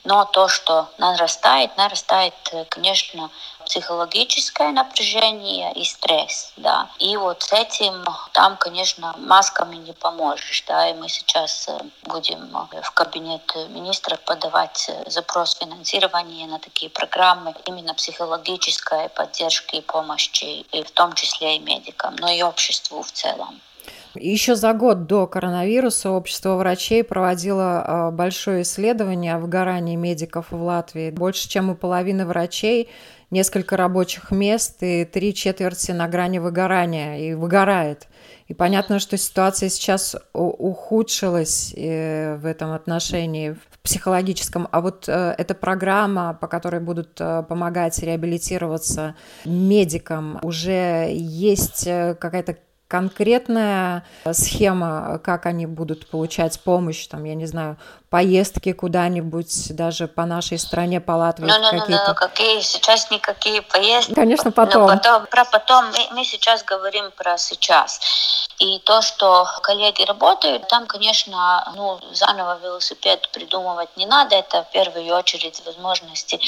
Но 0.04 0.24
то, 0.24 0.48
что 0.48 0.88
нарастает, 0.98 1.76
нарастает, 1.76 2.34
конечно, 2.70 3.30
психологическое 3.64 4.72
напряжение 4.72 5.72
и 5.74 5.84
стресс, 5.84 6.52
да. 6.56 6.90
И 6.98 7.16
вот 7.16 7.42
с 7.42 7.52
этим 7.52 8.04
там, 8.32 8.56
конечно, 8.56 9.14
масками 9.18 9.76
не 9.76 9.92
поможешь, 9.92 10.64
да, 10.66 10.88
и 10.88 10.94
мы 10.94 11.08
сейчас 11.08 11.68
э, 11.68 11.78
будем 12.02 12.54
э, 12.72 12.82
в 12.82 12.90
кабинет 12.90 13.42
министров 13.68 14.20
подавать 14.20 14.86
э, 14.88 15.08
запрос 15.08 15.54
финансирования 15.54 16.46
на 16.46 16.58
такие 16.58 16.90
программы 16.90 17.54
именно 17.64 17.94
психологической 17.94 19.08
поддержки 19.10 19.76
и 19.76 19.80
помощи, 19.80 20.66
и 20.72 20.82
в 20.82 20.90
том 20.90 21.12
числе 21.14 21.56
и 21.56 21.60
медикам, 21.60 22.16
но 22.16 22.28
и 22.28 22.42
обществу 22.42 23.02
в 23.02 23.12
целом. 23.12 23.60
Еще 24.14 24.56
за 24.56 24.72
год 24.74 25.06
до 25.06 25.26
коронавируса 25.26 26.10
общество 26.10 26.56
врачей 26.56 27.02
проводило 27.02 27.82
а, 27.84 28.10
большое 28.10 28.62
исследование 28.62 29.34
о 29.34 29.38
выгорании 29.38 29.96
медиков 29.96 30.50
в 30.50 30.62
Латвии. 30.62 31.10
Больше, 31.10 31.48
чем 31.48 31.70
у 31.70 31.74
половины 31.74 32.26
врачей 32.26 32.90
несколько 33.30 33.78
рабочих 33.78 34.30
мест 34.30 34.82
и 34.82 35.06
три 35.06 35.32
четверти 35.34 35.92
на 35.92 36.06
грани 36.06 36.38
выгорания 36.38 37.18
и 37.18 37.34
выгорает. 37.34 38.06
И 38.48 38.54
понятно, 38.54 38.98
что 38.98 39.16
ситуация 39.16 39.70
сейчас 39.70 40.14
ухудшилась 40.34 41.72
э, 41.74 42.36
в 42.36 42.44
этом 42.44 42.72
отношении, 42.72 43.52
в 43.52 43.78
психологическом. 43.82 44.68
А 44.70 44.82
вот 44.82 45.08
э, 45.08 45.34
эта 45.38 45.54
программа, 45.54 46.34
по 46.34 46.46
которой 46.46 46.82
будут 46.82 47.18
э, 47.18 47.42
помогать 47.48 47.98
реабилитироваться 48.00 49.14
медикам, 49.46 50.38
уже 50.42 51.08
есть 51.10 51.84
какая-то 51.86 52.58
конкретная 52.92 54.04
схема, 54.32 55.18
как 55.24 55.46
они 55.46 55.64
будут 55.64 56.10
получать 56.10 56.60
помощь, 56.60 57.06
там, 57.06 57.24
я 57.24 57.34
не 57.34 57.46
знаю, 57.46 57.78
поездки 58.12 58.72
куда-нибудь, 58.72 59.74
даже 59.74 60.06
по 60.06 60.26
нашей 60.26 60.58
стране, 60.58 61.00
по 61.00 61.12
Латвии 61.12 61.46
ну, 61.46 61.58
ну, 61.58 61.80
какие-то? 61.80 62.08
Ну, 62.08 62.14
какие 62.14 62.60
сейчас 62.60 63.10
никакие 63.10 63.62
поездки. 63.62 64.12
Конечно, 64.12 64.52
потом. 64.52 64.82
Но 64.82 64.88
потом 64.88 65.26
про 65.30 65.46
потом 65.46 65.86
мы, 65.86 66.16
мы 66.16 66.24
сейчас 66.26 66.62
говорим 66.62 67.10
про 67.16 67.38
сейчас. 67.38 68.00
И 68.58 68.78
то, 68.80 69.00
что 69.00 69.46
коллеги 69.62 70.02
работают, 70.02 70.68
там, 70.68 70.86
конечно, 70.86 71.72
ну, 71.74 71.98
заново 72.12 72.58
велосипед 72.62 73.30
придумывать 73.32 73.88
не 73.96 74.04
надо. 74.04 74.36
Это 74.36 74.62
в 74.62 74.70
первую 74.70 75.06
очередь 75.14 75.62
возможности 75.64 76.38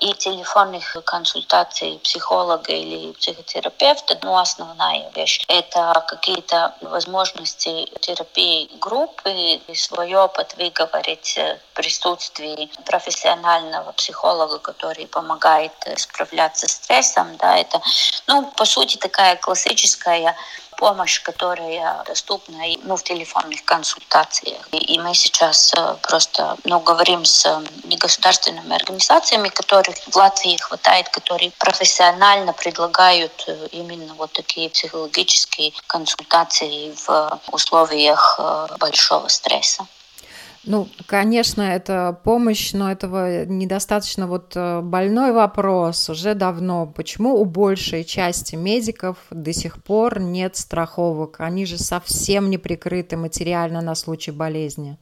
и 0.00 0.14
телефонных 0.14 0.96
консультаций 1.04 2.00
психолога 2.02 2.72
или 2.72 3.12
психотерапевта. 3.12 4.18
Ну, 4.22 4.38
основная 4.38 5.10
вещь. 5.14 5.44
Это 5.46 5.81
какие-то 6.06 6.74
возможности 6.80 7.86
терапии 8.00 8.70
группы, 8.78 9.30
и 9.30 9.74
свой 9.74 10.14
опыт 10.14 10.54
выговорить 10.56 11.02
говорить 11.02 11.34
э, 11.36 11.58
в 11.58 11.76
присутствии 11.76 12.70
профессионального 12.84 13.92
психолога, 13.92 14.58
который 14.58 15.06
помогает 15.06 15.72
э, 15.86 15.96
справляться 15.96 16.68
с 16.68 16.72
стрессом, 16.72 17.36
да, 17.36 17.56
это, 17.56 17.80
ну, 18.26 18.50
по 18.56 18.64
сути, 18.64 18.96
такая 18.96 19.36
классическая 19.36 20.36
помощь, 20.76 21.20
которая 21.22 22.02
доступна 22.04 22.58
ну, 22.84 22.96
в 22.96 23.02
телефонных 23.02 23.64
консультациях. 23.64 24.68
И 24.72 24.98
мы 24.98 25.14
сейчас 25.14 25.72
э, 25.74 25.96
просто 26.02 26.56
ну, 26.64 26.80
говорим 26.80 27.24
с 27.24 27.62
негосударственными 27.84 28.74
организациями, 28.74 29.48
которых 29.48 29.96
в 29.96 30.16
Латвии 30.16 30.56
хватает, 30.56 31.08
которые 31.08 31.50
профессионально 31.58 32.52
предлагают 32.52 33.46
именно 33.72 34.14
вот 34.14 34.32
такие 34.32 34.70
психологические 34.70 35.72
консультации 35.86 36.94
в 37.06 37.40
условиях 37.50 38.40
большого 38.78 39.28
стресса. 39.28 39.86
Ну, 40.64 40.88
конечно, 41.06 41.62
это 41.62 42.18
помощь, 42.22 42.72
но 42.72 42.92
этого 42.92 43.44
недостаточно. 43.44 44.28
Вот 44.28 44.52
э, 44.54 44.80
больной 44.80 45.32
вопрос 45.32 46.08
уже 46.08 46.34
давно. 46.34 46.86
Почему 46.86 47.34
у 47.40 47.44
большей 47.44 48.04
части 48.04 48.54
медиков 48.54 49.16
до 49.30 49.52
сих 49.52 49.82
пор 49.82 50.20
нет 50.20 50.54
страховок? 50.54 51.40
Они 51.40 51.66
же 51.66 51.78
совсем 51.78 52.48
не 52.48 52.58
прикрыты 52.58 53.16
материально 53.16 53.80
на 53.80 53.96
случай 53.96 54.30
болезни. 54.30 54.98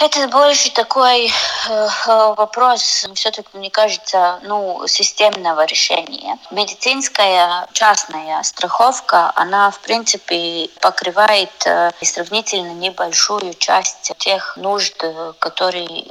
Это 0.00 0.28
больше 0.28 0.70
такой 0.70 1.26
э, 1.26 1.30
э, 1.68 2.34
вопрос, 2.34 3.06
все-таки, 3.14 3.48
мне 3.52 3.68
кажется, 3.68 4.40
ну, 4.44 4.86
системного 4.86 5.66
решения. 5.66 6.38
Медицинская 6.50 7.68
частная 7.74 8.42
страховка, 8.42 9.30
она, 9.34 9.70
в 9.70 9.78
принципе, 9.80 10.70
покрывает 10.80 11.52
э, 11.66 11.90
сравнительно 12.00 12.72
небольшую 12.72 13.52
часть 13.52 14.12
тех 14.16 14.56
нужд, 14.56 15.04
которые 15.38 16.06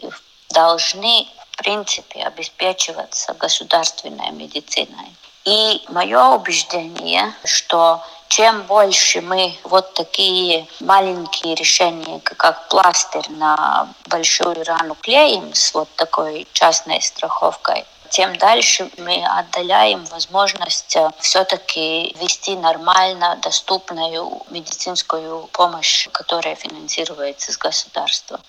должны, 0.51 1.27
в 1.53 1.57
принципе, 1.57 2.21
обеспечиваться 2.21 3.33
государственной 3.33 4.29
медициной. 4.29 5.15
И 5.45 5.83
мое 5.87 6.35
убеждение, 6.35 7.33
что 7.43 8.03
чем 8.29 8.61
больше 8.63 9.21
мы 9.21 9.55
вот 9.63 9.93
такие 9.95 10.67
маленькие 10.79 11.55
решения, 11.55 12.19
как 12.19 12.69
пластырь 12.69 13.29
на 13.29 13.89
большую 14.07 14.63
рану 14.63 14.95
клеим 14.95 15.53
с 15.53 15.73
вот 15.73 15.89
такой 15.95 16.47
частной 16.53 17.01
страховкой, 17.01 17.85
тем 18.09 18.35
дальше 18.37 18.89
мы 18.97 19.23
отдаляем 19.25 20.05
возможность 20.05 20.95
э, 20.95 21.09
все-таки 21.19 22.15
вести 22.21 22.55
нормально 22.55 23.37
доступную 23.41 24.41
медицинскую 24.49 25.47
помощь, 25.51 26.07
которая 26.11 26.55
финансируется 26.55 27.51
с 27.51 27.57
государства. 27.57 28.39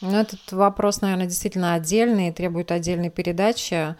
Ну, 0.00 0.20
этот 0.20 0.40
вопрос, 0.50 1.00
наверное, 1.00 1.26
действительно 1.26 1.74
отдельный 1.74 2.28
и 2.28 2.32
требует 2.32 2.72
отдельной 2.72 3.10
передачи. 3.10 3.94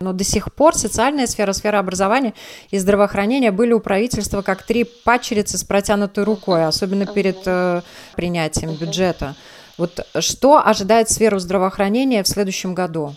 Но 0.00 0.12
до 0.12 0.24
сих 0.24 0.52
пор 0.52 0.74
социальная 0.74 1.26
сфера, 1.26 1.52
сфера 1.52 1.78
образования 1.78 2.34
и 2.70 2.78
здравоохранения 2.78 3.50
были 3.50 3.72
у 3.72 3.80
правительства 3.80 4.42
как 4.42 4.62
три 4.62 4.84
пачерицы 4.84 5.58
с 5.58 5.64
протянутой 5.64 6.24
рукой, 6.24 6.66
особенно 6.66 7.06
перед 7.06 7.42
э, 7.46 7.82
принятием 8.14 8.74
бюджета. 8.74 9.34
Вот 9.78 10.06
что 10.20 10.66
ожидает 10.66 11.10
сферу 11.10 11.38
здравоохранения 11.38 12.22
в 12.22 12.28
следующем 12.28 12.74
году? 12.74 13.14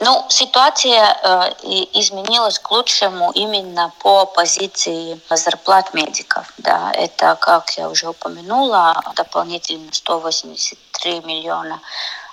Ну, 0.00 0.24
ситуация 0.28 1.16
э, 1.22 1.52
изменилась 1.92 2.60
к 2.60 2.70
лучшему 2.70 3.32
именно 3.32 3.92
по 3.98 4.26
позиции 4.26 5.20
зарплат 5.28 5.92
медиков. 5.92 6.52
Да, 6.58 6.92
это, 6.94 7.36
как 7.40 7.70
я 7.70 7.88
уже 7.88 8.08
упомянула, 8.08 9.02
дополнительно 9.16 9.92
183 9.92 11.20
миллиона 11.22 11.80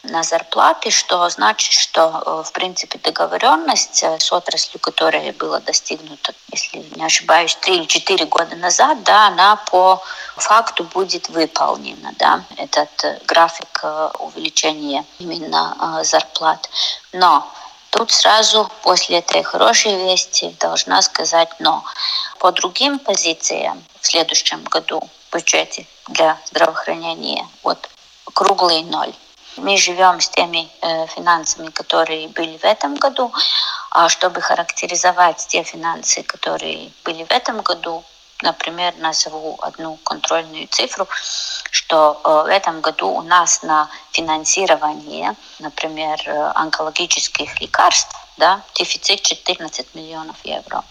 на 0.10 0.24
зарплаты, 0.24 0.90
что 0.90 1.30
значит, 1.30 1.72
что 1.72 2.24
э, 2.26 2.44
в 2.48 2.52
принципе 2.52 3.00
договоренность 3.00 4.04
э, 4.04 4.20
с 4.20 4.32
отраслью, 4.32 4.80
которая 4.80 5.34
была 5.34 5.60
достигнута, 5.60 6.34
если 6.52 6.86
не 6.96 7.04
ошибаюсь, 7.04 7.56
три 7.56 7.78
или 7.78 7.86
четыре 7.86 8.26
года 8.26 8.56
назад, 8.56 9.04
да, 9.04 9.28
она 9.28 9.56
по 9.56 10.02
факту 10.36 10.84
будет 10.84 11.30
выполнена, 11.30 12.14
да, 12.18 12.44
этот 12.58 13.04
э, 13.04 13.20
график 13.26 13.84
увеличения 14.20 15.06
именно 15.20 16.02
зарплат. 16.04 16.70
Но 17.14 17.48
Тут 17.96 18.12
сразу 18.12 18.70
после 18.84 19.20
этой 19.20 19.42
хорошей 19.42 19.96
вести 19.96 20.50
должна 20.60 21.02
сказать 21.02 21.50
«но». 21.60 21.82
По 22.40 22.52
другим 22.52 23.00
позициям 23.00 23.82
в 24.02 24.06
следующем 24.06 24.62
году 24.66 25.02
в 25.30 25.34
бюджете 25.34 25.88
для 26.10 26.38
здравоохранения 26.44 27.48
вот 27.64 27.90
круглый 28.34 28.84
ноль. 28.84 29.14
Мы 29.58 29.78
живем 29.78 30.20
с 30.20 30.30
теми 30.30 30.70
э, 30.82 31.08
финансами, 31.08 31.70
которые 31.70 32.28
были 32.28 32.58
в 32.58 32.64
этом 32.66 32.96
году, 32.96 33.32
а 33.90 34.10
чтобы 34.10 34.42
характеризовать 34.42 35.46
те 35.48 35.64
финансы, 35.64 36.24
которые 36.24 36.92
были 37.06 37.24
в 37.24 37.32
этом 37.32 37.62
году, 37.62 38.04
например, 38.42 38.94
назову 38.98 39.58
одну 39.62 39.96
контрольную 40.04 40.68
цифру, 40.68 41.08
что 41.72 42.20
э, 42.24 42.30
в 42.30 42.52
этом 42.52 42.82
году 42.82 43.08
у 43.08 43.22
нас 43.22 43.64
на 43.64 43.90
финансирование, 44.12 45.36
например, 45.60 46.20
э, 46.26 46.52
онкологических 46.56 47.62
лекарств, 47.62 48.16
да, 48.38 48.62
дефицит 48.74 49.22
14 49.22 49.96
миллионов 49.96 50.36
евро. 50.44 50.84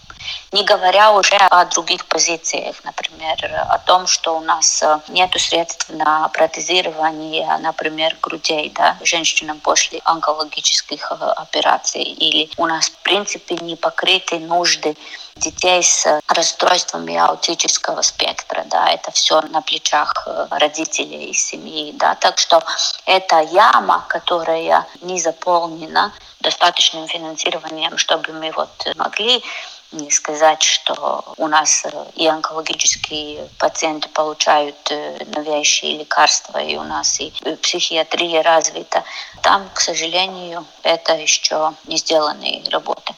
Не 0.51 0.63
говоря 0.63 1.11
уже 1.11 1.35
о 1.35 1.65
других 1.65 2.05
позициях, 2.05 2.75
например, 2.83 3.37
о 3.69 3.77
том, 3.79 4.07
что 4.07 4.37
у 4.37 4.39
нас 4.39 4.81
э, 4.83 4.99
нет 5.09 5.31
средств 5.39 5.89
на 5.89 6.29
протезирование, 6.29 7.57
например, 7.59 8.15
грудей 8.21 8.69
да, 8.69 8.97
женщинам 9.03 9.59
после 9.59 10.01
онкологических 10.05 11.11
э, 11.11 11.15
операций. 11.37 12.03
Или 12.03 12.49
у 12.57 12.65
нас, 12.65 12.89
в 12.89 12.97
принципе, 13.03 13.55
не 13.55 13.75
покрыты 13.75 14.39
нужды 14.39 14.95
детей 15.35 15.83
с 15.83 16.21
расстройствами 16.27 17.17
аутического 17.17 18.01
спектра, 18.01 18.63
да, 18.67 18.89
это 18.89 19.11
все 19.11 19.41
на 19.41 19.61
плечах 19.61 20.25
э, 20.27 20.47
родителей 20.51 21.29
и 21.29 21.33
семьи, 21.33 21.91
да, 21.93 22.15
так 22.15 22.37
что 22.37 22.63
это 23.05 23.41
яма, 23.41 24.05
которая 24.07 24.87
не 25.01 25.19
заполнена 25.19 26.13
достаточным 26.39 27.07
финансированием, 27.07 27.97
чтобы 27.97 28.31
мы 28.31 28.51
вот 28.51 28.87
могли 28.95 29.43
не 29.95 30.11
сказать, 30.11 30.61
что 30.61 31.33
у 31.37 31.47
нас 31.47 31.83
э, 31.85 32.05
и 32.15 32.27
онкологические 32.27 33.49
пациенты 33.57 34.09
получают 34.09 34.75
э, 34.91 35.25
новейшие 35.35 35.97
лекарства, 35.97 36.59
и 36.59 36.75
у 36.75 36.83
нас 36.83 37.19
и 37.19 37.31
психиатрия 37.61 38.41
развита. 38.43 39.03
Там, 39.41 39.69
к 39.73 39.79
сожалению, 39.79 40.65
это 40.83 41.13
еще 41.13 41.73
не 41.87 41.97
сделанные 41.97 42.63
работы. 42.69 43.13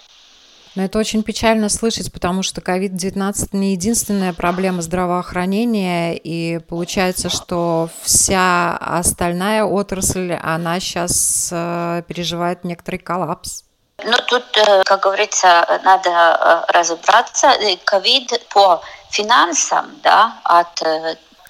Но 0.78 0.84
это 0.84 1.00
очень 1.00 1.24
печально 1.24 1.70
слышать, 1.70 2.14
потому 2.14 2.44
что 2.44 2.62
COVID-19 2.62 3.50
не 3.54 3.72
единственная 3.72 4.32
проблема 4.32 4.84
здравоохранения, 4.84 6.16
и 6.16 6.60
получается, 6.60 7.30
что 7.30 7.90
вся 8.04 8.78
остальная 8.78 9.64
отрасль, 9.64 10.34
она 10.34 10.80
сейчас 10.80 11.50
э, 11.52 12.04
переживает 12.08 12.64
некоторый 12.64 12.98
коллапс. 12.98 13.64
Ну, 14.04 14.18
тут, 14.28 14.46
э, 14.58 14.84
как 14.84 15.00
говорится, 15.02 15.82
надо 15.84 16.10
э, 16.10 16.72
разобраться. 16.72 17.54
Ковид 17.84 18.48
по 18.50 18.82
финансам, 19.10 20.00
да, 20.04 20.34
от 20.44 20.82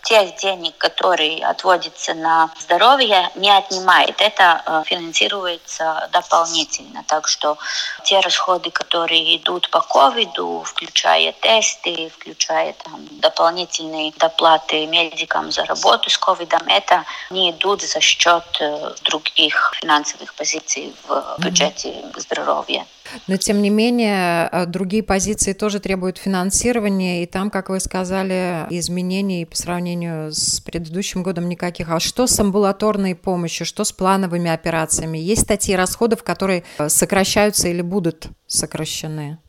тех 0.08 0.38
денег, 0.38 0.78
которые 0.78 1.46
отводятся 1.46 2.14
на 2.14 2.50
здоровье, 2.62 3.30
не 3.36 3.50
отнимает. 3.50 4.22
Это 4.22 4.64
э, 4.66 4.84
финансируется 4.86 6.10
дополнительно. 6.14 7.04
Так 7.08 7.28
что 7.28 7.58
те 8.06 8.22
расходы, 8.22 8.72
которые 8.72 9.36
идут 9.36 9.70
по 9.70 9.82
ковиду, 9.82 10.64
включая 10.66 11.34
тесты, 11.34 12.10
включая 12.18 12.74
там, 12.74 13.06
дополнительные 13.20 14.14
доплаты 14.18 14.86
медикам 14.86 15.52
за 15.52 15.66
работу 15.66 16.10
с 16.10 16.18
ковидом, 16.18 16.62
это 16.68 17.04
не 17.30 17.52
идут 17.52 17.82
за 17.82 18.00
счет 18.00 18.46
э, 18.62 18.94
других 19.04 19.74
финансовых 19.82 20.34
позиций 20.36 20.96
в 21.06 21.36
бюджете 21.40 22.06
здоровья. 22.16 22.86
Но, 23.28 23.38
тем 23.38 23.62
не 23.62 23.70
менее, 23.70 24.50
э, 24.52 24.66
другие 24.66 25.04
позиции 25.04 25.54
тоже 25.54 25.80
требуют 25.80 26.18
финансирования, 26.18 27.24
и 27.24 27.26
там, 27.26 27.50
как 27.50 27.70
вы 27.70 27.80
сказали, 27.80 28.66
изменений 28.70 29.46
по 29.46 29.56
сравнению 29.56 30.32
с 30.32 30.60
предыдущим 30.62 31.24
годом 31.24 31.50
никаких. 31.50 31.90
А 31.90 32.00
что 32.00 32.28
с 32.28 32.40
амбулаторной 32.40 33.16
помощью, 33.16 33.66
что 33.66 33.84
с 33.84 33.92
плановыми 33.92 34.50
операциями? 34.50 35.18
Есть 35.18 35.44
статьи 35.44 35.76
расходов, 35.76 36.24
которые 36.24 36.64
э, 36.78 36.90
сокращаются 36.90 37.68
или 37.68 37.82
будут 37.82 38.28
сокращены? 38.48 39.40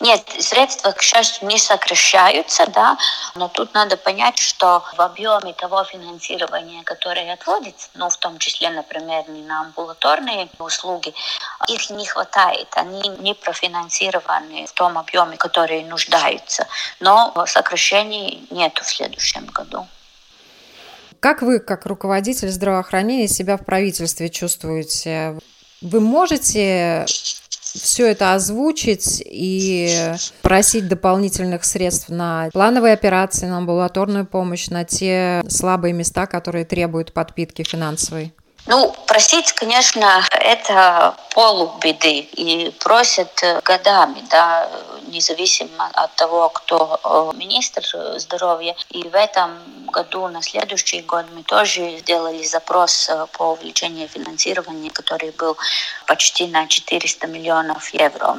Нет, 0.00 0.22
средства, 0.38 0.92
к 0.92 1.02
счастью, 1.02 1.48
не 1.48 1.58
сокращаются, 1.58 2.66
да, 2.68 2.96
но 3.34 3.48
тут 3.48 3.74
надо 3.74 3.96
понять, 3.96 4.38
что 4.38 4.84
в 4.96 5.00
объеме 5.00 5.52
того 5.52 5.82
финансирования, 5.84 6.82
которое 6.84 7.32
отводится, 7.32 7.88
ну, 7.94 8.08
в 8.08 8.16
том 8.16 8.38
числе, 8.38 8.70
например, 8.70 9.28
не 9.28 9.42
на 9.42 9.62
амбулаторные 9.62 10.48
услуги, 10.58 11.12
их 11.68 11.90
не 11.90 12.06
хватает, 12.06 12.68
они 12.72 13.08
не 13.18 13.34
профинансированы 13.34 14.66
в 14.66 14.72
том 14.72 14.96
объеме, 14.96 15.36
который 15.36 15.82
нуждаются, 15.82 16.66
но 17.00 17.34
сокращений 17.46 18.46
нет 18.50 18.78
в 18.78 18.88
следующем 18.88 19.46
году. 19.46 19.86
Как 21.20 21.42
вы, 21.42 21.58
как 21.58 21.86
руководитель 21.86 22.48
здравоохранения, 22.48 23.26
себя 23.26 23.56
в 23.56 23.64
правительстве 23.64 24.28
чувствуете? 24.30 25.36
Вы 25.80 26.00
можете 26.00 27.06
все 27.80 28.06
это 28.08 28.34
озвучить 28.34 29.22
и 29.24 30.12
просить 30.42 30.88
дополнительных 30.88 31.64
средств 31.64 32.08
на 32.08 32.48
плановые 32.52 32.94
операции, 32.94 33.46
на 33.46 33.58
амбулаторную 33.58 34.26
помощь, 34.26 34.68
на 34.68 34.84
те 34.84 35.42
слабые 35.48 35.92
места, 35.92 36.26
которые 36.26 36.64
требуют 36.64 37.12
подпитки 37.12 37.62
финансовой? 37.62 38.34
Ну, 38.70 38.94
просить, 39.06 39.52
конечно, 39.52 40.22
это 40.30 41.16
полубеды 41.34 42.18
и 42.18 42.70
просят 42.80 43.42
э, 43.42 43.60
годами, 43.64 44.22
да, 44.28 44.68
независимо 45.06 45.88
от 45.94 46.14
того, 46.16 46.50
кто 46.50 47.00
э, 47.02 47.36
министр 47.36 47.82
здоровья. 48.16 48.76
И 48.90 49.08
в 49.08 49.14
этом 49.14 49.56
году, 49.86 50.28
на 50.28 50.42
следующий 50.42 51.00
год, 51.00 51.24
мы 51.34 51.44
тоже 51.44 51.96
сделали 51.98 52.42
запрос 52.44 53.08
э, 53.08 53.26
по 53.32 53.52
увеличению 53.52 54.06
финансирования, 54.08 54.90
который 54.90 55.30
был 55.30 55.56
почти 56.06 56.46
на 56.46 56.66
400 56.66 57.26
миллионов 57.26 57.88
евро. 57.94 58.36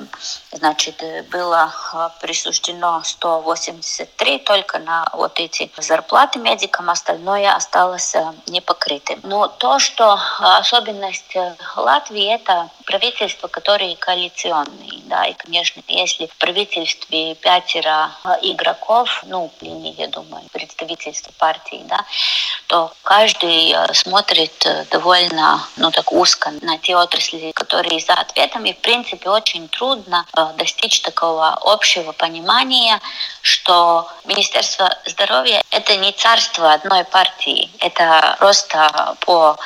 Значит, 0.52 1.04
было 1.32 1.74
присуждено 2.22 3.02
183 3.04 4.40
только 4.40 4.78
на 4.78 5.10
вот 5.14 5.40
эти 5.40 5.72
зарплаты 5.78 6.38
медикам, 6.38 6.92
остальное 6.92 7.56
осталось 7.56 8.16
непокрытым. 8.46 9.22
Но 9.24 9.48
то, 9.48 9.80
что 9.80 10.19
особенность 10.40 11.36
э, 11.36 11.56
Латвии– 11.76 12.34
это 12.36 12.70
правительство, 12.86 13.48
которое 13.48 13.96
коалиционное. 13.96 15.00
Да, 15.06 15.26
и, 15.26 15.34
конечно, 15.34 15.82
если 15.88 16.28
в 16.28 16.36
правительстве 16.38 17.36
пятеро 17.36 18.12
э, 18.24 18.38
игроков, 18.44 19.24
ну, 19.26 19.52
я 19.62 20.08
думаю, 20.08 20.44
представительство 20.52 21.32
партии, 21.38 21.82
да, 21.86 22.06
то 22.68 22.94
каждый 23.04 23.72
э, 23.72 23.94
смотрит 23.94 24.66
довольно, 24.92 25.62
ну, 25.78 25.92
так 25.92 26.12
узко 26.12 26.52
на 26.62 26.78
те 26.78 26.96
отрасли, 26.96 27.52
которые 27.52 28.00
за 28.00 28.14
ответом. 28.14 28.66
И, 28.66 28.74
в 28.74 28.80
принципе, 28.80 29.30
очень 29.30 29.68
трудно 29.70 30.26
достичь 30.56 31.02
такого 31.02 31.50
общего 31.62 32.12
понимания, 32.12 33.00
что 33.42 34.08
Министерство 34.26 34.96
здоровья– 35.06 35.62
это 35.72 35.96
не 35.98 36.12
царство 36.12 36.74
одной 36.74 37.04
партии, 37.04 37.70
это 37.80 38.36
просто 38.40 39.16
по 39.22 39.58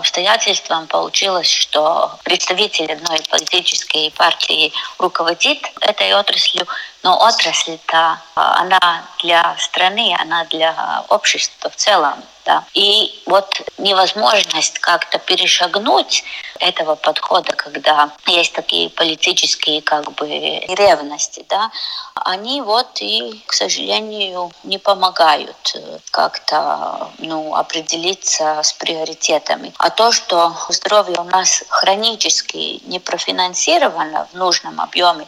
обстоятельствам 0.00 0.86
получилось, 0.86 1.50
что 1.50 2.18
представитель 2.24 2.92
одной 2.92 3.20
политической 3.30 4.10
партии 4.10 4.72
руководит 4.98 5.58
этой 5.80 6.12
отраслью, 6.14 6.66
но 7.02 7.16
отрасль-то, 7.18 8.20
она 8.34 9.04
для 9.22 9.56
страны, 9.58 10.16
она 10.18 10.44
для 10.46 11.04
общества 11.08 11.70
в 11.70 11.76
целом. 11.76 12.14
Да. 12.50 12.64
И 12.74 13.22
вот 13.26 13.62
невозможность 13.78 14.80
как-то 14.80 15.20
перешагнуть 15.20 16.24
этого 16.58 16.96
подхода, 16.96 17.52
когда 17.52 18.10
есть 18.26 18.54
такие 18.54 18.90
политические 18.90 19.82
как 19.82 20.12
бы 20.14 20.26
ревности, 20.26 21.44
да, 21.48 21.70
они 22.14 22.60
вот 22.60 22.88
и, 23.00 23.40
к 23.46 23.52
сожалению, 23.52 24.50
не 24.64 24.78
помогают 24.78 25.76
как-то 26.10 27.12
ну, 27.18 27.54
определиться 27.54 28.60
с 28.64 28.72
приоритетами. 28.72 29.72
А 29.78 29.90
то, 29.90 30.10
что 30.10 30.52
здоровье 30.70 31.20
у 31.20 31.24
нас 31.24 31.62
хронически 31.68 32.80
не 32.84 32.98
профинансировано 32.98 34.26
в 34.32 34.36
нужном 34.36 34.80
объеме, 34.80 35.26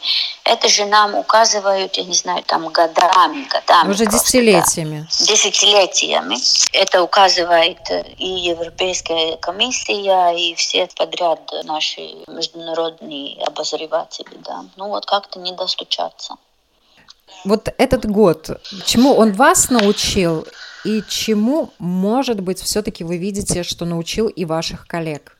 это 0.52 0.68
же 0.68 0.84
нам 0.84 1.14
указывают, 1.14 1.96
я 1.96 2.04
не 2.04 2.14
знаю, 2.14 2.42
там 2.44 2.68
годами, 2.68 3.46
годами. 3.48 3.90
Уже 3.90 4.04
просто, 4.04 4.18
десятилетиями. 4.18 5.06
Да, 5.18 5.26
десятилетиями. 5.26 6.36
Это 6.72 7.02
указывает 7.02 7.78
и 8.18 8.26
Европейская 8.26 9.36
комиссия, 9.36 10.30
и 10.36 10.54
все 10.54 10.88
подряд 10.96 11.40
наши 11.64 12.00
международные 12.28 13.42
обозреватели. 13.44 14.36
Да. 14.44 14.64
Ну 14.76 14.88
вот 14.88 15.06
как-то 15.06 15.40
не 15.40 15.52
достучаться. 15.52 16.36
Вот 17.44 17.68
этот 17.78 18.06
год, 18.06 18.50
чему 18.84 19.14
он 19.14 19.32
вас 19.32 19.70
научил 19.70 20.46
и 20.84 21.02
чему, 21.08 21.70
может 21.78 22.40
быть, 22.40 22.60
все-таки 22.60 23.04
вы 23.04 23.16
видите, 23.16 23.62
что 23.62 23.84
научил 23.84 24.28
и 24.28 24.44
ваших 24.44 24.86
коллег? 24.86 25.36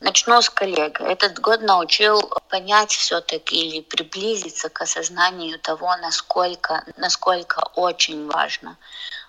Начну 0.00 0.40
с 0.40 0.48
коллег. 0.48 1.00
Этот 1.00 1.40
год 1.40 1.60
научил 1.62 2.20
понять 2.48 2.92
все-таки 2.92 3.56
или 3.56 3.80
приблизиться 3.80 4.68
к 4.68 4.80
осознанию 4.80 5.58
того, 5.58 5.96
насколько, 5.96 6.84
насколько 6.96 7.60
очень 7.74 8.26
важно 8.28 8.76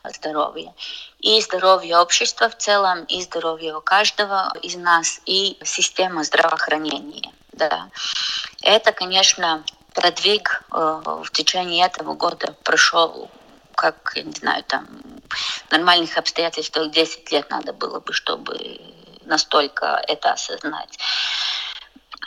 здоровье. 0.03 0.73
И 1.19 1.41
здоровье 1.41 1.97
общества 1.97 2.49
в 2.49 2.57
целом, 2.57 3.03
и 3.05 3.21
здоровье 3.23 3.81
каждого 3.81 4.53
из 4.61 4.75
нас, 4.75 5.21
и 5.25 5.57
система 5.63 6.23
здравоохранения. 6.23 7.31
Да. 7.51 7.89
Это, 8.61 8.91
конечно, 8.91 9.63
продвиг 9.93 10.61
э, 10.71 11.01
в 11.23 11.31
течение 11.31 11.87
этого 11.87 12.13
года 12.13 12.55
прошел 12.63 13.29
как, 13.75 14.11
я 14.15 14.23
не 14.23 14.33
знаю, 14.33 14.61
там, 14.63 14.85
в 15.29 15.71
нормальных 15.71 16.17
обстоятельствах 16.17 16.91
10 16.91 17.31
лет 17.31 17.49
надо 17.49 17.71
было 17.71 18.01
бы, 18.01 18.11
чтобы 18.11 18.81
настолько 19.29 20.03
это 20.07 20.31
осознать. 20.33 20.97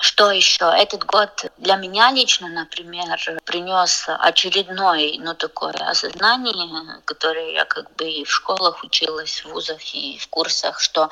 Что 0.00 0.30
еще? 0.32 0.64
Этот 0.64 1.04
год 1.04 1.52
для 1.58 1.76
меня 1.76 2.10
лично, 2.10 2.48
например, 2.48 3.20
принес 3.44 4.06
очередное, 4.08 5.14
ну, 5.18 5.34
такое 5.34 5.74
осознание, 5.74 7.02
которое 7.04 7.52
я 7.52 7.64
как 7.66 7.94
бы 7.96 8.10
и 8.10 8.24
в 8.24 8.30
школах 8.30 8.82
училась, 8.82 9.44
в 9.44 9.50
вузах 9.50 9.94
и 9.94 10.18
в 10.18 10.26
курсах, 10.28 10.80
что 10.80 11.10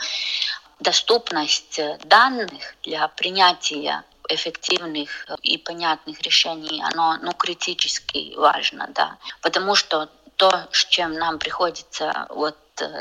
доступность 0.80 1.78
данных 2.04 2.74
для 2.82 3.06
принятия 3.08 4.02
эффективных 4.28 5.26
и 5.42 5.58
понятных 5.58 6.22
решений, 6.22 6.82
оно 6.92 7.18
ну, 7.22 7.32
критически 7.32 8.34
важно, 8.36 8.88
да. 8.94 9.18
Потому 9.40 9.74
что 9.74 10.08
то, 10.36 10.68
с 10.72 10.86
чем 10.86 11.12
нам 11.12 11.38
приходится 11.38 12.26
вот 12.30 12.56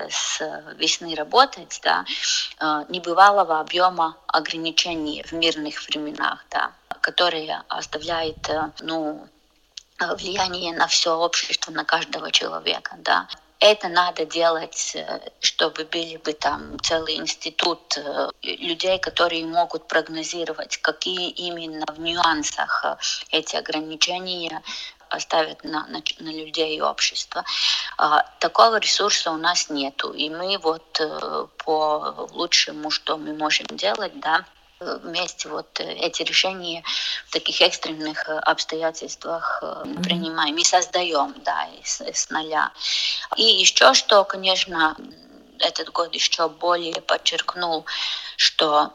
с 0.09 0.41
весны 0.77 1.15
работать, 1.15 1.79
да, 1.83 2.05
э, 2.59 2.85
небывалого 2.89 3.59
объема 3.59 4.17
ограничений 4.27 5.23
в 5.23 5.33
мирных 5.33 5.81
временах, 5.87 6.45
да, 6.49 6.71
которые 7.01 7.63
оставляют 7.67 8.49
э, 8.49 8.71
ну, 8.81 9.27
влияние 9.99 10.73
на 10.73 10.87
все 10.87 11.15
общество, 11.15 11.71
на 11.71 11.83
каждого 11.83 12.31
человека. 12.31 12.95
Да 12.99 13.27
это 13.59 13.89
надо 13.89 14.25
делать, 14.25 14.93
э, 14.95 15.19
чтобы 15.41 15.83
были 15.85 16.17
бы 16.17 16.33
там 16.33 16.79
целый 16.79 17.15
институт 17.15 17.97
э, 17.97 18.29
людей, 18.41 18.99
которые 18.99 19.45
могут 19.45 19.87
прогнозировать, 19.87 20.77
какие 20.77 21.29
именно 21.29 21.85
в 21.87 21.99
нюансах 21.99 22.85
э, 22.85 22.95
эти 23.31 23.57
ограничения 23.57 24.61
оставят 25.09 25.63
на, 25.63 25.85
на, 25.87 26.01
на 26.19 26.29
людей 26.29 26.77
и 26.77 26.81
общество. 26.81 27.43
А, 27.97 28.23
такого 28.39 28.77
ресурса 28.77 29.31
у 29.31 29.37
нас 29.37 29.69
нету. 29.69 30.13
И 30.13 30.29
мы 30.29 30.57
вот 30.57 31.01
по 31.65 32.27
лучшему, 32.31 32.91
что 32.91 33.17
мы 33.17 33.33
можем 33.33 33.65
делать, 33.67 34.19
да, 34.19 34.45
вместе 34.79 35.49
вот 35.49 35.79
э, 35.79 35.93
эти 35.93 36.23
решения 36.23 36.83
в 37.27 37.31
таких 37.31 37.61
экстренных 37.61 38.29
э, 38.29 38.37
обстоятельствах 38.39 39.59
mm-hmm. 39.61 40.03
принимаем 40.03 40.57
и 40.57 40.63
создаем, 40.63 41.35
да, 41.43 41.67
с, 41.83 42.01
с 42.01 42.29
нуля. 42.29 42.71
И 43.35 43.43
еще 43.43 43.93
что, 43.93 44.23
конечно, 44.23 44.95
этот 45.59 45.89
год 45.89 46.13
еще 46.13 46.47
более 46.47 47.01
подчеркнул, 47.01 47.85
что 48.37 48.93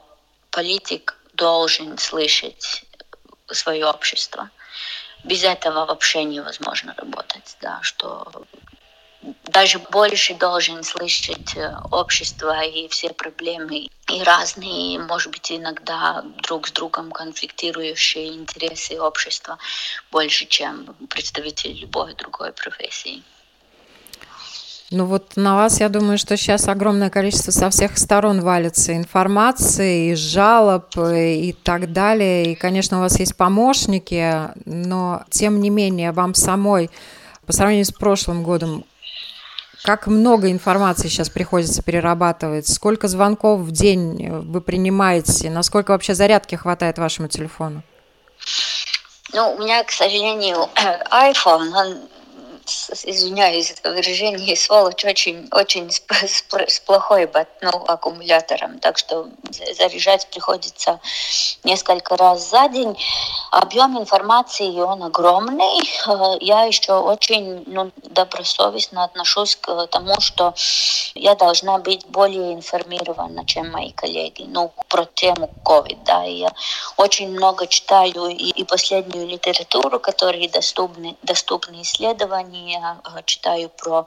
политик 0.51 1.17
должен 1.35 1.99
слышать 1.99 2.85
свое 3.51 3.87
общество. 3.87 4.51
Без 5.25 5.43
этого 5.43 5.87
вообще 5.87 6.25
невозможно 6.25 6.95
работать, 6.97 7.57
да, 7.61 7.81
что 7.83 8.47
даже 9.45 9.79
больше 9.79 10.35
должен 10.35 10.83
слышать 10.83 11.57
э, 11.57 11.75
общество 11.91 12.63
и 12.63 12.89
все 12.89 13.09
проблемы 13.11 13.89
и 14.09 14.23
разные, 14.23 14.99
может 14.99 15.33
быть, 15.33 15.51
иногда 15.51 16.23
друг 16.43 16.69
с 16.69 16.73
другом 16.73 17.11
конфликтирующие 17.11 18.35
интересы 18.35 19.01
общества 19.01 19.59
больше, 20.11 20.45
чем 20.45 20.95
представители 21.09 21.73
любой 21.73 22.15
другой 22.15 22.53
профессии. 22.53 23.23
Ну 24.95 25.07
вот 25.07 25.33
на 25.35 25.57
вас, 25.57 25.81
я 25.81 25.89
думаю, 25.89 26.19
что 26.19 26.37
сейчас 26.37 26.69
огромное 26.69 27.11
количество 27.11 27.51
со 27.51 27.69
всех 27.69 27.99
сторон 27.99 28.43
валится 28.43 28.97
информации, 28.97 30.13
и 30.13 30.15
жалоб, 30.15 30.97
и 30.97 31.53
так 31.65 31.93
далее. 31.93 32.53
И, 32.53 32.55
конечно, 32.55 32.99
у 32.99 33.01
вас 33.01 33.19
есть 33.19 33.37
помощники, 33.37 34.51
но 34.67 35.25
тем 35.31 35.61
не 35.61 35.71
менее 35.71 36.13
вам 36.13 36.35
самой 36.35 36.91
по 37.45 37.53
сравнению 37.53 37.87
с 37.87 37.91
прошлым 37.91 38.45
годом, 38.45 38.85
как 39.83 40.07
много 40.07 40.53
информации 40.53 41.09
сейчас 41.09 41.29
приходится 41.29 41.83
перерабатывать? 41.83 42.69
Сколько 42.69 43.09
звонков 43.09 43.63
в 43.63 43.73
день 43.73 44.29
вы 44.29 44.61
принимаете? 44.61 45.51
Насколько 45.51 45.91
вообще 45.91 46.15
зарядки 46.15 46.55
хватает 46.55 46.99
вашему 46.99 47.27
телефону? 47.27 47.83
Ну, 49.33 49.55
у 49.55 49.59
меня, 49.59 49.83
к 49.83 49.91
сожалению, 49.91 50.69
iPhone, 51.11 51.73
он 51.75 51.99
извиняюсь 53.05 53.75
за 53.83 53.91
выражение, 53.91 54.57
сволочь 54.57 55.05
очень, 55.05 55.49
очень 55.53 55.91
с, 55.91 56.03
с, 56.11 56.45
с 56.51 56.81
плохой 56.81 57.31
ну, 57.61 57.71
аккумулятором, 57.87 58.79
так 58.79 58.99
что 58.99 59.29
заряжать 59.77 60.29
приходится 60.31 61.01
несколько 61.63 62.17
раз 62.17 62.51
за 62.51 62.69
день. 62.69 62.97
Объем 63.51 63.99
информации, 63.99 64.71
он 64.81 65.03
огромный. 65.03 65.81
Э, 66.07 66.37
я 66.41 66.65
еще 66.65 66.93
очень 66.95 67.65
ну, 67.67 67.91
добросовестно 67.97 69.05
отношусь 69.05 69.57
к 69.57 69.87
тому, 69.89 70.21
что 70.21 70.55
я 71.15 71.35
должна 71.35 71.79
быть 71.79 72.07
более 72.07 72.55
информирована, 72.55 73.45
чем 73.47 73.71
мои 73.71 73.93
коллеги, 73.93 74.45
ну, 74.49 74.73
про 74.89 75.05
тему 75.07 75.51
COVID, 75.65 75.99
да, 76.05 76.25
и 76.25 76.39
я 76.39 76.53
очень 76.97 77.31
много 77.31 77.67
читаю 77.67 78.27
и, 78.29 78.51
и 78.51 78.65
последнюю 78.65 79.27
литературу, 79.27 80.01
которые 80.01 80.49
доступны, 80.49 81.17
доступны 81.23 81.83
исследования, 81.83 82.54
исследования, 82.55 83.01
э, 83.05 83.23
читаю 83.25 83.69
про 83.69 84.07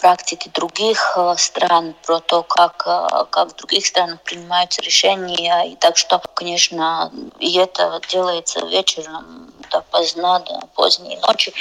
практики 0.00 0.50
других 0.54 1.14
э, 1.16 1.34
стран, 1.36 1.94
про 2.04 2.20
то, 2.20 2.42
как, 2.42 2.84
э, 2.86 3.24
как 3.30 3.52
в 3.52 3.56
других 3.56 3.86
странах 3.86 4.20
принимаются 4.22 4.82
решения. 4.82 5.72
И 5.72 5.76
так 5.76 5.96
что, 5.96 6.20
конечно, 6.34 7.12
и 7.38 7.56
это 7.56 8.00
делается 8.08 8.64
вечером 8.66 9.52
до 9.70 9.80
поздна, 9.80 10.40
до 10.40 10.60
поздней 10.74 11.16
ночи. 11.18 11.52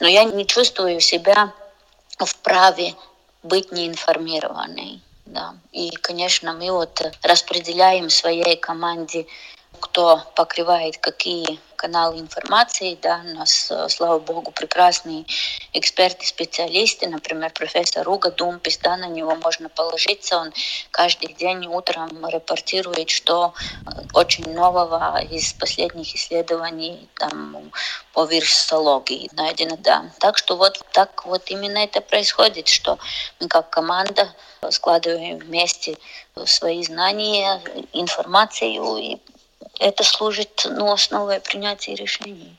Но 0.00 0.08
я 0.08 0.24
не 0.24 0.46
чувствую 0.46 1.00
себя 1.00 1.52
вправе 2.18 2.94
быть 3.42 3.72
неинформированной. 3.72 5.00
Да. 5.26 5.54
И, 5.72 5.90
конечно, 5.90 6.52
мы 6.52 6.70
вот 6.70 7.02
распределяем 7.22 8.10
своей 8.10 8.56
команде, 8.56 9.26
кто 9.80 10.22
покрывает 10.34 10.98
какие 10.98 11.58
каналы 11.84 12.18
информации, 12.18 12.96
да, 13.02 13.20
у 13.22 13.34
нас, 13.36 13.70
э, 13.70 13.88
слава 13.90 14.18
богу, 14.18 14.50
прекрасные 14.50 15.26
эксперты, 15.74 16.26
специалисты, 16.26 17.08
например, 17.08 17.52
профессор 17.52 18.06
Руга 18.06 18.30
Думпис, 18.30 18.78
да, 18.78 18.96
на 18.96 19.08
него 19.08 19.36
можно 19.36 19.68
положиться, 19.68 20.38
он 20.38 20.52
каждый 20.90 21.34
день 21.34 21.66
утром 21.66 22.08
репортирует, 22.26 23.10
что 23.10 23.52
э, 23.52 23.90
очень 24.14 24.50
нового 24.54 25.20
из 25.30 25.52
последних 25.52 26.14
исследований 26.14 27.06
там, 27.18 27.70
по 28.14 28.24
вирусологии 28.24 29.28
найдено, 29.32 29.76
да. 29.76 30.10
Так 30.20 30.38
что 30.38 30.56
вот 30.56 30.80
так 30.92 31.26
вот 31.26 31.50
именно 31.50 31.78
это 31.78 32.00
происходит, 32.00 32.68
что 32.68 32.98
мы 33.40 33.48
как 33.48 33.68
команда 33.68 34.32
складываем 34.70 35.36
вместе 35.38 35.98
свои 36.46 36.82
знания, 36.82 37.60
информацию 37.92 38.96
и 38.96 39.18
это 39.80 40.04
служит 40.04 40.66
ну, 40.70 40.92
основой 40.92 41.40
принятия 41.40 41.94
решений. 41.94 42.56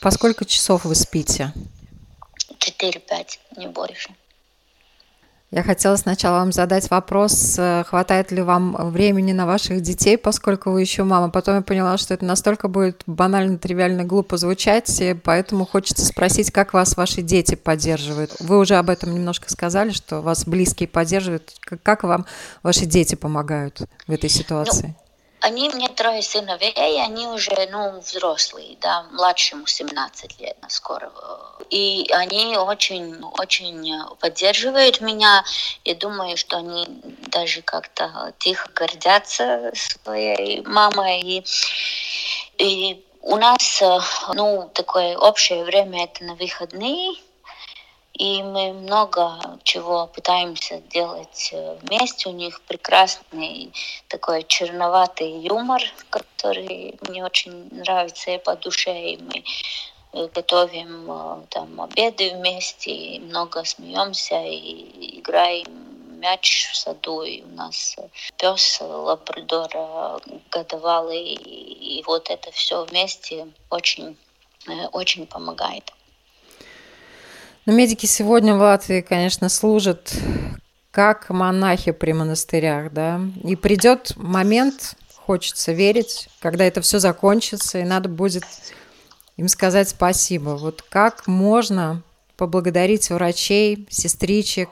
По 0.00 0.10
сколько 0.10 0.44
часов 0.44 0.84
вы 0.84 0.94
спите? 0.94 1.52
4-5, 2.58 3.38
не 3.56 3.66
больше. 3.66 4.10
Я 5.52 5.62
хотела 5.62 5.94
сначала 5.94 6.38
вам 6.38 6.50
задать 6.50 6.90
вопрос, 6.90 7.54
э, 7.56 7.84
хватает 7.86 8.32
ли 8.32 8.42
вам 8.42 8.90
времени 8.90 9.32
на 9.32 9.46
ваших 9.46 9.80
детей, 9.80 10.18
поскольку 10.18 10.72
вы 10.72 10.80
еще 10.80 11.04
мама. 11.04 11.30
Потом 11.30 11.54
я 11.54 11.62
поняла, 11.62 11.98
что 11.98 12.14
это 12.14 12.24
настолько 12.24 12.66
будет 12.66 13.04
банально, 13.06 13.56
тривиально, 13.56 14.02
глупо 14.02 14.38
звучать, 14.38 15.00
и 15.00 15.14
поэтому 15.14 15.64
хочется 15.64 16.04
спросить, 16.04 16.50
как 16.50 16.72
вас 16.72 16.96
ваши 16.96 17.22
дети 17.22 17.54
поддерживают. 17.54 18.34
Вы 18.40 18.58
уже 18.58 18.74
об 18.74 18.90
этом 18.90 19.14
немножко 19.14 19.48
сказали, 19.48 19.92
что 19.92 20.20
вас 20.20 20.44
близкие 20.46 20.88
поддерживают. 20.88 21.54
Как 21.60 22.02
вам 22.02 22.26
ваши 22.64 22.84
дети 22.84 23.14
помогают 23.14 23.82
в 24.08 24.12
этой 24.12 24.28
ситуации? 24.28 24.96
Ну, 24.98 25.05
они, 25.46 25.68
мне 25.68 25.88
трое 25.88 26.22
сыновей, 26.22 27.00
они 27.00 27.28
уже, 27.28 27.68
ну, 27.70 28.00
взрослые, 28.00 28.76
да, 28.80 29.04
младшему 29.12 29.68
17 29.68 30.40
лет 30.40 30.56
скоро. 30.68 31.12
И 31.70 32.10
они 32.10 32.56
очень, 32.56 33.22
очень 33.38 34.16
поддерживают 34.18 35.00
меня. 35.00 35.44
Я 35.84 35.94
думаю, 35.94 36.36
что 36.36 36.56
они 36.56 36.84
даже 37.28 37.62
как-то 37.62 38.34
тихо 38.40 38.68
гордятся 38.74 39.70
своей 39.74 40.62
мамой. 40.62 41.20
И, 41.20 41.44
и 42.58 43.04
у 43.20 43.36
нас, 43.36 43.80
ну, 44.34 44.68
такое 44.74 45.16
общее 45.16 45.62
время 45.62 46.04
это 46.04 46.24
на 46.24 46.34
выходные, 46.34 47.14
и 48.18 48.42
мы 48.42 48.72
много 48.72 49.58
чего 49.62 50.06
пытаемся 50.06 50.80
делать 50.80 51.50
э, 51.52 51.76
вместе. 51.82 52.30
У 52.30 52.32
них 52.32 52.62
прекрасный 52.62 53.72
такой 54.08 54.42
черноватый 54.44 55.40
юмор, 55.40 55.82
который 56.08 56.98
мне 57.02 57.24
очень 57.24 57.68
нравится 57.70 58.30
и 58.30 58.38
по 58.38 58.56
душе. 58.56 59.12
И 59.12 59.16
мы 59.18 59.44
э, 60.14 60.28
готовим 60.34 61.10
э, 61.10 61.46
там 61.50 61.78
обеды 61.78 62.30
вместе, 62.36 63.20
много 63.20 63.64
смеемся 63.64 64.42
и 64.42 65.18
играем 65.20 65.66
мяч 66.18 66.70
в 66.72 66.76
саду, 66.76 67.20
и 67.20 67.42
у 67.42 67.48
нас 67.48 67.96
пес 68.38 68.80
лабрадора 68.80 70.18
годовалый, 70.50 71.34
и 71.34 72.02
вот 72.06 72.30
это 72.30 72.50
все 72.52 72.86
вместе 72.86 73.46
очень, 73.68 74.16
очень 74.92 75.26
помогает. 75.26 75.92
Но 77.66 77.72
медики 77.72 78.06
сегодня 78.06 78.54
в 78.54 78.60
Латвии, 78.60 79.00
конечно, 79.00 79.48
служат 79.48 80.14
как 80.92 81.28
монахи 81.30 81.90
при 81.90 82.12
монастырях, 82.12 82.92
да. 82.92 83.20
И 83.42 83.56
придет 83.56 84.12
момент, 84.16 84.94
хочется 85.16 85.72
верить, 85.72 86.28
когда 86.40 86.64
это 86.64 86.80
все 86.80 87.00
закончится, 87.00 87.80
и 87.80 87.84
надо 87.84 88.08
будет 88.08 88.44
им 89.36 89.48
сказать 89.48 89.88
спасибо. 89.88 90.50
Вот 90.50 90.80
как 90.80 91.26
можно 91.26 92.02
поблагодарить 92.36 93.10
врачей, 93.10 93.88
сестричек, 93.90 94.68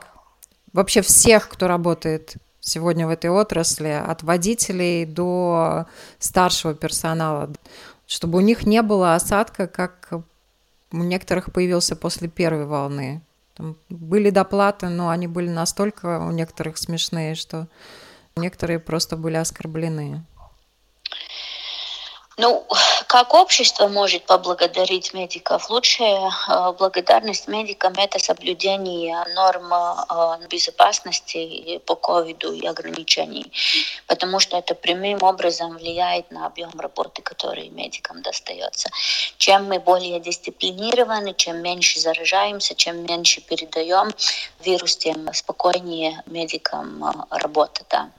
вообще 0.73 1.03
всех, 1.03 1.49
кто 1.49 1.67
работает 1.67 2.35
сегодня 2.61 3.09
в 3.09 3.11
этой 3.11 3.29
отрасли, 3.29 3.89
от 3.89 4.23
водителей 4.23 5.05
до 5.05 5.87
старшего 6.21 6.75
персонала, 6.75 7.51
чтобы 8.07 8.39
у 8.39 8.41
них 8.41 8.65
не 8.67 8.83
было 8.83 9.17
осадка, 9.17 9.67
как 9.67 10.23
у 10.95 11.03
некоторых 11.03 11.53
появился 11.53 11.97
после 11.97 12.29
первой 12.29 12.67
волны. 12.67 13.23
Там 13.55 13.77
были 13.89 14.31
доплаты, 14.31 14.89
но 14.89 15.11
они 15.11 15.27
были 15.27 15.49
настолько 15.49 16.21
у 16.21 16.31
некоторых 16.31 16.77
смешные, 16.77 17.35
что 17.35 17.69
некоторые 18.37 18.79
просто 18.79 19.17
были 19.17 19.37
оскорблены. 19.37 20.25
Ну, 22.37 22.67
как 23.07 23.33
общество 23.33 23.87
может 23.87 24.25
поблагодарить 24.27 25.15
медиков? 25.15 25.71
Лучшая 25.71 26.33
э, 26.49 26.73
благодарность 26.77 27.47
медикам– 27.47 27.93
это 27.97 28.19
соблюдение 28.19 29.25
норм 29.37 29.73
э, 29.73 30.49
безопасности 30.49 31.79
по 31.87 31.95
ковиду 31.95 32.53
и 32.53 32.67
ограничений, 32.67 33.53
потому 34.09 34.41
что 34.41 34.57
это 34.57 34.75
прямым 34.75 35.23
образом 35.23 35.77
влияет 35.77 36.33
на 36.33 36.47
объем 36.47 36.73
работы, 36.81 37.23
который 37.23 37.69
медикам 37.69 38.21
достается. 38.23 38.91
Чем 39.37 39.67
мы 39.67 39.79
более 39.79 40.19
дисциплинированы, 40.19 41.35
чем 41.35 41.63
меньше 41.63 42.01
заражаемся, 42.01 42.75
чем 42.75 43.07
меньше 43.07 43.43
передаем 43.43 44.13
вирус, 44.59 44.97
тем 44.97 45.33
спокойнее 45.33 46.21
медикам 46.27 47.05
э, 47.05 47.13
работа. 47.31 47.83
Да. 47.89 48.11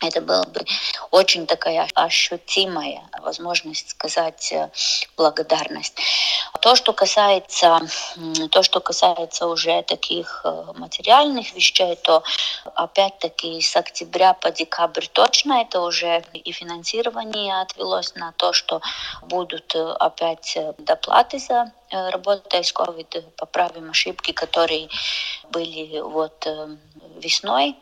Это 0.00 0.20
было 0.20 0.44
бы 0.44 0.64
очень 1.10 1.46
такая 1.46 1.88
ощутимая 1.94 3.02
возможность 3.20 3.90
сказать 3.90 4.52
э, 4.52 4.70
благодарность. 5.16 5.98
То, 6.60 6.76
что 6.76 6.92
касается, 6.92 7.80
то, 8.50 8.62
что 8.62 8.80
касается 8.80 9.46
уже 9.48 9.82
таких 9.82 10.42
э, 10.44 10.64
материальных 10.76 11.52
вещей, 11.54 11.96
то 11.96 12.22
опять-таки 12.74 13.60
с 13.60 13.74
октября 13.74 14.34
по 14.34 14.50
декабрь 14.52 15.06
точно 15.12 15.62
это 15.62 15.80
уже 15.80 16.22
и 16.32 16.52
финансирование 16.52 17.60
отвелось 17.60 18.14
на 18.14 18.32
то, 18.32 18.52
что 18.52 18.80
будут 19.22 19.74
э, 19.74 19.92
опять 19.98 20.56
доплаты 20.78 21.38
за 21.40 21.72
работой 21.90 22.62
с 22.62 22.72
COVID, 22.72 23.30
поправим 23.36 23.90
ошибки, 23.90 24.32
которые 24.32 24.88
были 25.50 26.00
вот 26.00 26.46
весной. 27.16 27.76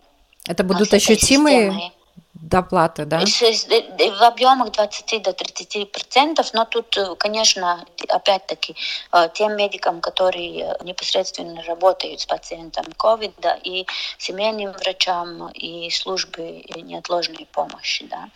Это 0.47 0.63
будут 0.63 0.95
ощутимые 0.95 1.73
системой 1.73 1.93
доплаты, 2.41 3.05
да? 3.05 3.21
В 3.21 4.23
объемах 4.23 4.73
20 4.73 5.23
до 5.23 5.33
30 5.33 5.93
процентов, 5.93 6.53
но 6.55 6.65
тут, 6.65 6.97
э, 6.97 7.15
конечно, 7.17 7.85
опять-таки, 8.09 8.77
э, 9.13 9.29
тем 9.35 9.57
медикам, 9.57 10.01
которые 10.01 10.77
непосредственно 10.83 11.63
работают 11.63 12.21
с 12.21 12.27
пациентом 12.27 12.85
COVID, 12.99 13.35
да, 13.39 13.59
и 13.63 13.87
семейным 14.19 14.73
врачам, 14.73 15.49
и 15.49 15.91
службы 15.91 16.65
неотложной 16.75 17.47
помощи, 17.53 18.07
да. 18.07 18.29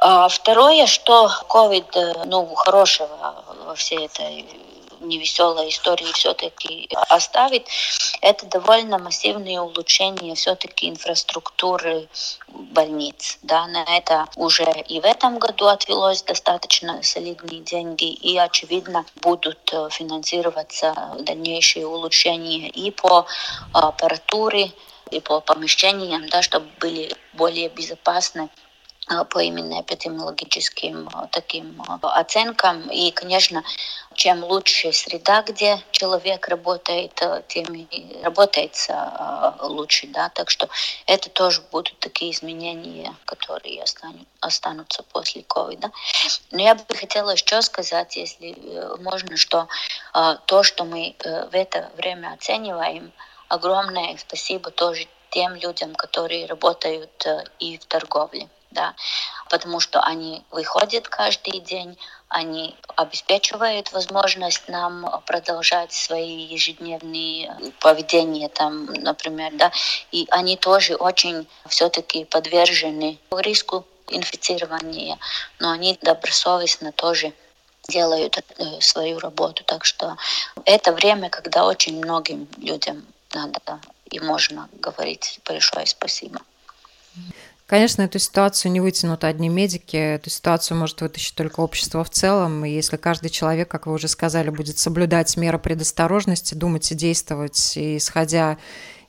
А 0.00 0.28
второе, 0.28 0.86
что 0.86 1.28
COVID, 1.48 1.96
э, 1.96 2.24
ну, 2.26 2.54
хорошего 2.54 3.44
во 3.66 3.74
всей 3.74 4.06
этой 4.06 4.46
невеселая 5.00 5.68
история 5.68 6.12
все-таки 6.12 6.88
оставит, 7.08 7.66
это 8.20 8.46
довольно 8.46 8.98
массивные 8.98 9.60
улучшения 9.60 10.34
все-таки 10.34 10.88
инфраструктуры 10.88 12.08
больниц. 12.48 13.38
Да, 13.42 13.66
на 13.66 13.84
это 13.84 14.26
уже 14.36 14.66
и 14.88 15.00
в 15.00 15.04
этом 15.04 15.38
году 15.38 15.66
отвелось 15.66 16.22
достаточно 16.22 17.02
солидные 17.02 17.60
деньги, 17.60 18.12
и, 18.12 18.36
очевидно, 18.38 19.04
будут 19.16 19.72
э, 19.72 19.88
финансироваться 19.90 20.94
дальнейшие 21.20 21.86
улучшения 21.86 22.68
и 22.68 22.90
по 22.90 23.26
аппаратуре, 23.72 24.72
и 25.10 25.20
по 25.20 25.40
помещениям, 25.40 26.28
да, 26.28 26.42
чтобы 26.42 26.66
были 26.80 27.14
более 27.32 27.68
безопасны 27.68 28.48
по 29.30 29.38
именно 29.38 29.80
эпидемиологическим 29.80 31.08
э, 31.08 31.28
таким 31.30 31.80
э, 31.80 31.98
оценкам. 32.02 32.88
И, 32.90 33.10
конечно, 33.10 33.64
чем 34.14 34.44
лучше 34.44 34.92
среда, 34.92 35.42
где 35.42 35.80
человек 35.92 36.48
работает, 36.48 37.20
тем 37.46 37.88
работается 38.22 39.54
лучше. 39.62 40.08
Да? 40.08 40.28
Так 40.30 40.50
что 40.50 40.68
это 41.06 41.30
тоже 41.30 41.62
будут 41.70 41.98
такие 42.00 42.32
изменения, 42.32 43.14
которые 43.24 43.84
останутся 44.40 45.02
после 45.04 45.42
ковида. 45.42 45.90
Но 46.50 46.62
я 46.62 46.74
бы 46.74 46.94
хотела 46.94 47.30
еще 47.30 47.62
сказать, 47.62 48.16
если 48.16 48.56
можно, 49.00 49.36
что 49.36 49.68
то, 50.46 50.62
что 50.64 50.84
мы 50.84 51.14
в 51.22 51.54
это 51.54 51.90
время 51.96 52.32
оцениваем, 52.34 53.12
огромное 53.48 54.16
спасибо 54.18 54.70
тоже 54.70 55.06
тем 55.30 55.54
людям, 55.54 55.94
которые 55.94 56.46
работают 56.46 57.24
и 57.60 57.78
в 57.78 57.84
торговле 57.84 58.48
да, 58.70 58.94
потому 59.50 59.80
что 59.80 60.00
они 60.00 60.44
выходят 60.50 61.08
каждый 61.08 61.60
день, 61.60 61.98
они 62.28 62.76
обеспечивают 62.96 63.92
возможность 63.92 64.68
нам 64.68 65.22
продолжать 65.26 65.92
свои 65.92 66.44
ежедневные 66.44 67.56
поведения, 67.80 68.48
там, 68.48 68.86
например, 68.86 69.52
да, 69.54 69.72
и 70.12 70.26
они 70.30 70.56
тоже 70.56 70.96
очень 70.96 71.48
все-таки 71.68 72.24
подвержены 72.24 73.18
риску 73.30 73.86
инфицирования, 74.08 75.18
но 75.58 75.70
они 75.70 75.98
добросовестно 76.00 76.92
тоже 76.92 77.32
делают 77.88 78.38
э, 78.38 78.80
свою 78.80 79.18
работу. 79.18 79.64
Так 79.64 79.84
что 79.84 80.16
это 80.64 80.92
время, 80.92 81.30
когда 81.30 81.66
очень 81.66 81.98
многим 81.98 82.48
людям 82.58 83.06
надо 83.32 83.80
и 84.10 84.20
можно 84.20 84.68
говорить 84.72 85.40
большое 85.44 85.86
спасибо. 85.86 86.40
Конечно, 87.68 88.00
эту 88.00 88.18
ситуацию 88.18 88.72
не 88.72 88.80
вытянут 88.80 89.24
одни 89.24 89.50
медики, 89.50 89.94
эту 89.94 90.30
ситуацию 90.30 90.78
может 90.78 91.02
вытащить 91.02 91.34
только 91.34 91.60
общество 91.60 92.02
в 92.02 92.08
целом. 92.08 92.64
И 92.64 92.70
если 92.70 92.96
каждый 92.96 93.28
человек, 93.28 93.68
как 93.68 93.86
вы 93.86 93.92
уже 93.92 94.08
сказали, 94.08 94.48
будет 94.48 94.78
соблюдать 94.78 95.36
меры 95.36 95.58
предосторожности, 95.58 96.54
думать 96.54 96.90
и 96.90 96.94
действовать, 96.94 97.76
исходя 97.76 98.56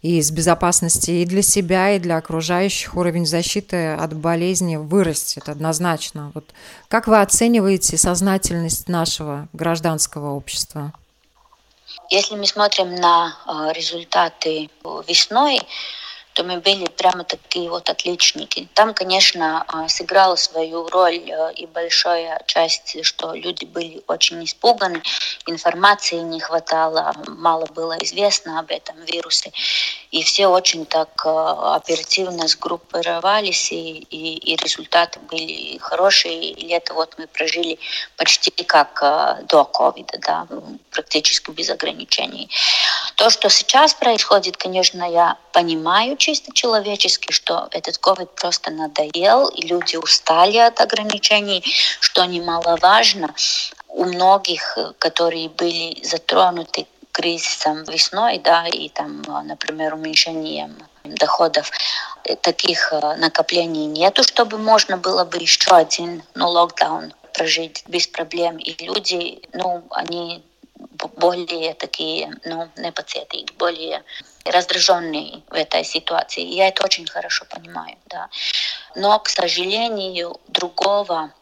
из 0.02 0.30
безопасности 0.32 1.12
и 1.12 1.26
для 1.26 1.42
себя, 1.42 1.96
и 1.96 2.00
для 2.00 2.18
окружающих, 2.18 2.96
уровень 2.96 3.26
защиты 3.26 3.94
от 3.94 4.14
болезни 4.14 4.76
вырастет 4.76 5.48
однозначно. 5.48 6.34
Вот 6.34 6.50
как 6.90 7.08
вы 7.08 7.22
оцениваете 7.22 7.98
сознательность 7.98 8.90
нашего 8.90 9.48
гражданского 9.54 10.32
общества? 10.32 10.92
Если 12.10 12.36
мы 12.36 12.46
смотрим 12.46 12.94
на 12.96 13.38
э, 13.48 13.74
результаты 13.74 14.70
весной, 15.08 15.62
что 16.40 16.48
мы 16.48 16.62
были 16.62 16.86
прямо 16.86 17.26
такие 17.26 17.70
вот 17.70 17.90
отличники. 17.90 18.70
Там, 18.74 18.94
конечно, 18.94 19.66
а, 19.68 19.90
сыграла 19.90 20.38
свою 20.38 20.88
роль 20.88 21.30
э, 21.30 21.54
и 21.54 21.66
большая 21.66 22.42
часть, 22.46 23.04
что 23.04 23.34
люди 23.34 23.66
были 23.66 24.02
очень 24.08 24.42
испуганы, 24.46 25.04
информации 25.48 26.16
не 26.16 26.40
хватало, 26.40 27.14
мало 27.28 27.66
было 27.66 27.98
известно 28.02 28.58
об 28.60 28.72
этом 28.72 28.96
вирусе. 29.04 29.52
И 30.12 30.24
все 30.24 30.48
очень 30.48 30.86
так 30.86 31.10
э, 31.24 31.30
оперативно 31.30 32.48
сгруппировались, 32.48 33.72
и, 33.72 34.00
и, 34.10 34.38
и 34.38 34.56
результаты 34.56 35.20
были 35.20 35.78
хорошие. 35.78 36.52
И 36.52 36.68
лето 36.68 36.96
вот 36.96 37.16
мы 37.20 37.28
прожили 37.28 37.78
почти 38.18 38.50
как 38.64 39.00
э, 39.04 39.44
до 39.44 39.66
ковида, 39.66 40.18
да, 40.20 40.48
практически 40.90 41.52
без 41.52 41.70
ограничений. 41.70 42.50
То, 43.18 43.30
что 43.30 43.50
сейчас 43.50 43.94
происходит, 43.94 44.58
конечно, 44.58 45.04
я 45.04 45.38
понимаю 45.54 46.18
чисто 46.18 46.52
человечески, 46.54 47.32
что 47.32 47.68
этот 47.72 48.00
ковид 48.00 48.32
просто 48.32 48.72
надоел, 48.72 49.48
и 49.50 49.62
люди 49.68 49.96
устали 49.96 50.58
от 50.58 50.82
ограничений, 50.82 51.64
что 52.00 52.26
немаловажно. 52.26 53.36
У 53.90 54.06
многих, 54.06 54.78
которые 55.00 55.50
были 55.50 56.04
затронуты 56.04 56.88
кризисом 57.20 57.84
весной, 57.84 58.38
да, 58.38 58.66
и 58.66 58.88
там, 58.88 59.22
например, 59.44 59.94
уменьшением 59.94 60.78
доходов, 61.04 61.70
таких 62.42 62.94
э, 62.94 63.16
накоплений 63.18 63.88
нету, 63.88 64.24
чтобы 64.24 64.58
можно 64.58 64.96
было 64.96 65.26
бы 65.26 65.38
еще 65.38 65.72
один 65.72 66.24
ну, 66.36 66.48
локдаун 66.50 67.14
прожить 67.34 67.84
без 67.88 68.08
проблем. 68.08 68.58
И 68.58 68.72
люди, 68.86 69.42
ну, 69.52 69.84
они 69.92 70.42
более 71.18 71.74
такие, 71.74 72.32
ну, 72.46 72.70
не 72.78 72.92
пациенты, 72.92 73.46
более 73.58 74.04
раздраженные 74.46 75.42
в 75.50 75.54
этой 75.54 75.84
ситуации. 75.84 76.44
Я 76.44 76.70
это 76.70 76.86
очень 76.86 77.08
хорошо 77.08 77.46
понимаю, 77.50 77.98
да. 78.06 78.30
Но, 78.96 79.20
к 79.20 79.28
сожалению, 79.28 80.40
другого 80.48 81.34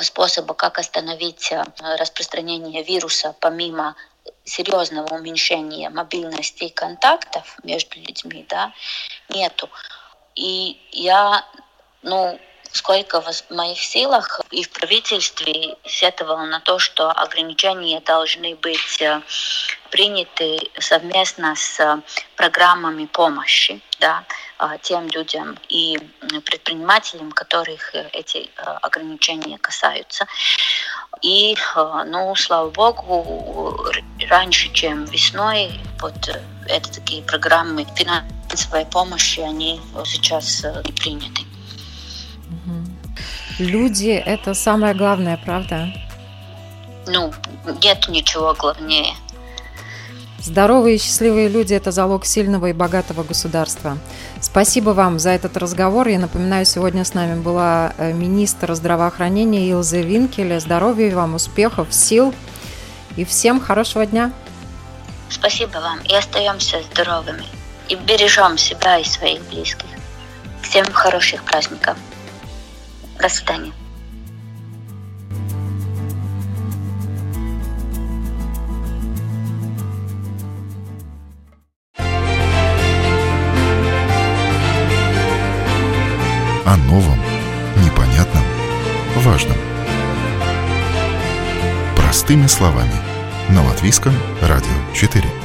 способа, 0.00 0.54
как 0.54 0.78
остановить 0.78 1.50
э, 1.50 1.64
распространение 1.98 2.84
вируса, 2.84 3.34
помимо 3.40 3.96
серьезного 4.44 5.14
уменьшения 5.14 5.90
мобильности 5.90 6.64
и 6.64 6.70
контактов 6.70 7.56
между 7.62 7.98
людьми, 8.00 8.44
да, 8.48 8.72
нету. 9.28 9.68
И 10.34 10.80
я, 10.92 11.46
ну, 12.02 12.38
сколько 12.74 13.20
в 13.20 13.50
моих 13.50 13.78
силах 13.78 14.40
и 14.50 14.64
в 14.64 14.70
правительстве 14.70 15.76
сетовала 15.86 16.44
на 16.44 16.58
то, 16.58 16.80
что 16.80 17.08
ограничения 17.10 18.00
должны 18.00 18.56
быть 18.56 19.00
э, 19.00 19.22
приняты 19.90 20.58
совместно 20.80 21.54
с 21.54 21.78
э, 21.78 22.00
программами 22.34 23.06
помощи 23.06 23.80
да, 24.00 24.24
э, 24.58 24.76
тем 24.82 25.06
людям 25.08 25.56
и 25.68 25.98
предпринимателям, 26.44 27.30
которых 27.30 27.94
эти 28.12 28.50
ограничения 28.82 29.56
касаются. 29.58 30.26
И, 31.22 31.56
ну, 32.06 32.34
слава 32.34 32.70
богу, 32.70 33.86
раньше, 34.28 34.70
чем 34.72 35.04
весной, 35.04 35.80
вот 36.00 36.28
это 36.66 36.92
такие 36.92 37.22
программы 37.22 37.86
финансовой 37.96 38.84
помощи, 38.86 39.40
они 39.40 39.80
сейчас 40.04 40.66
приняты. 40.98 41.53
Люди– 43.58 44.10
это 44.26 44.52
самое 44.54 44.94
главное, 44.94 45.36
правда? 45.36 45.88
Ну, 47.06 47.32
нет 47.82 48.08
ничего 48.08 48.52
главнее. 48.54 49.14
Здоровые 50.40 50.96
и 50.96 50.98
счастливые 50.98 51.48
люди– 51.48 51.72
это 51.74 51.92
залог 51.92 52.26
сильного 52.26 52.66
и 52.66 52.72
богатого 52.72 53.22
государства. 53.22 53.96
Спасибо 54.40 54.90
вам 54.90 55.20
за 55.20 55.30
этот 55.30 55.56
разговор. 55.56 56.08
Я 56.08 56.18
напоминаю, 56.18 56.66
сегодня 56.66 57.04
с 57.04 57.14
нами 57.14 57.40
была 57.40 57.94
э, 57.96 58.12
министр 58.12 58.74
здравоохранения 58.74 59.70
Илза 59.70 60.00
Винкеля. 60.00 60.58
Здоровья 60.58 61.14
вам, 61.14 61.34
успехов, 61.34 61.94
сил 61.94 62.34
и 63.16 63.24
всем 63.24 63.60
хорошего 63.60 64.04
дня. 64.04 64.32
Спасибо 65.30 65.78
вам 65.78 66.00
и 66.00 66.14
остаемся 66.14 66.82
здоровыми. 66.92 67.44
И 67.88 67.94
бережем 67.94 68.58
себя 68.58 68.98
и 68.98 69.04
своих 69.04 69.42
близких. 69.44 69.88
Всем 70.60 70.84
хороших 70.92 71.44
праздников. 71.44 71.96
До 73.20 73.28
свидания. 73.28 73.72
О 86.66 86.76
новом, 86.88 87.18
непонятном, 87.84 88.42
важном. 89.16 89.56
Простыми 91.96 92.46
словами. 92.46 92.92
На 93.48 93.62
Латвийском 93.64 94.14
радио 94.40 94.70
4. 94.94 95.43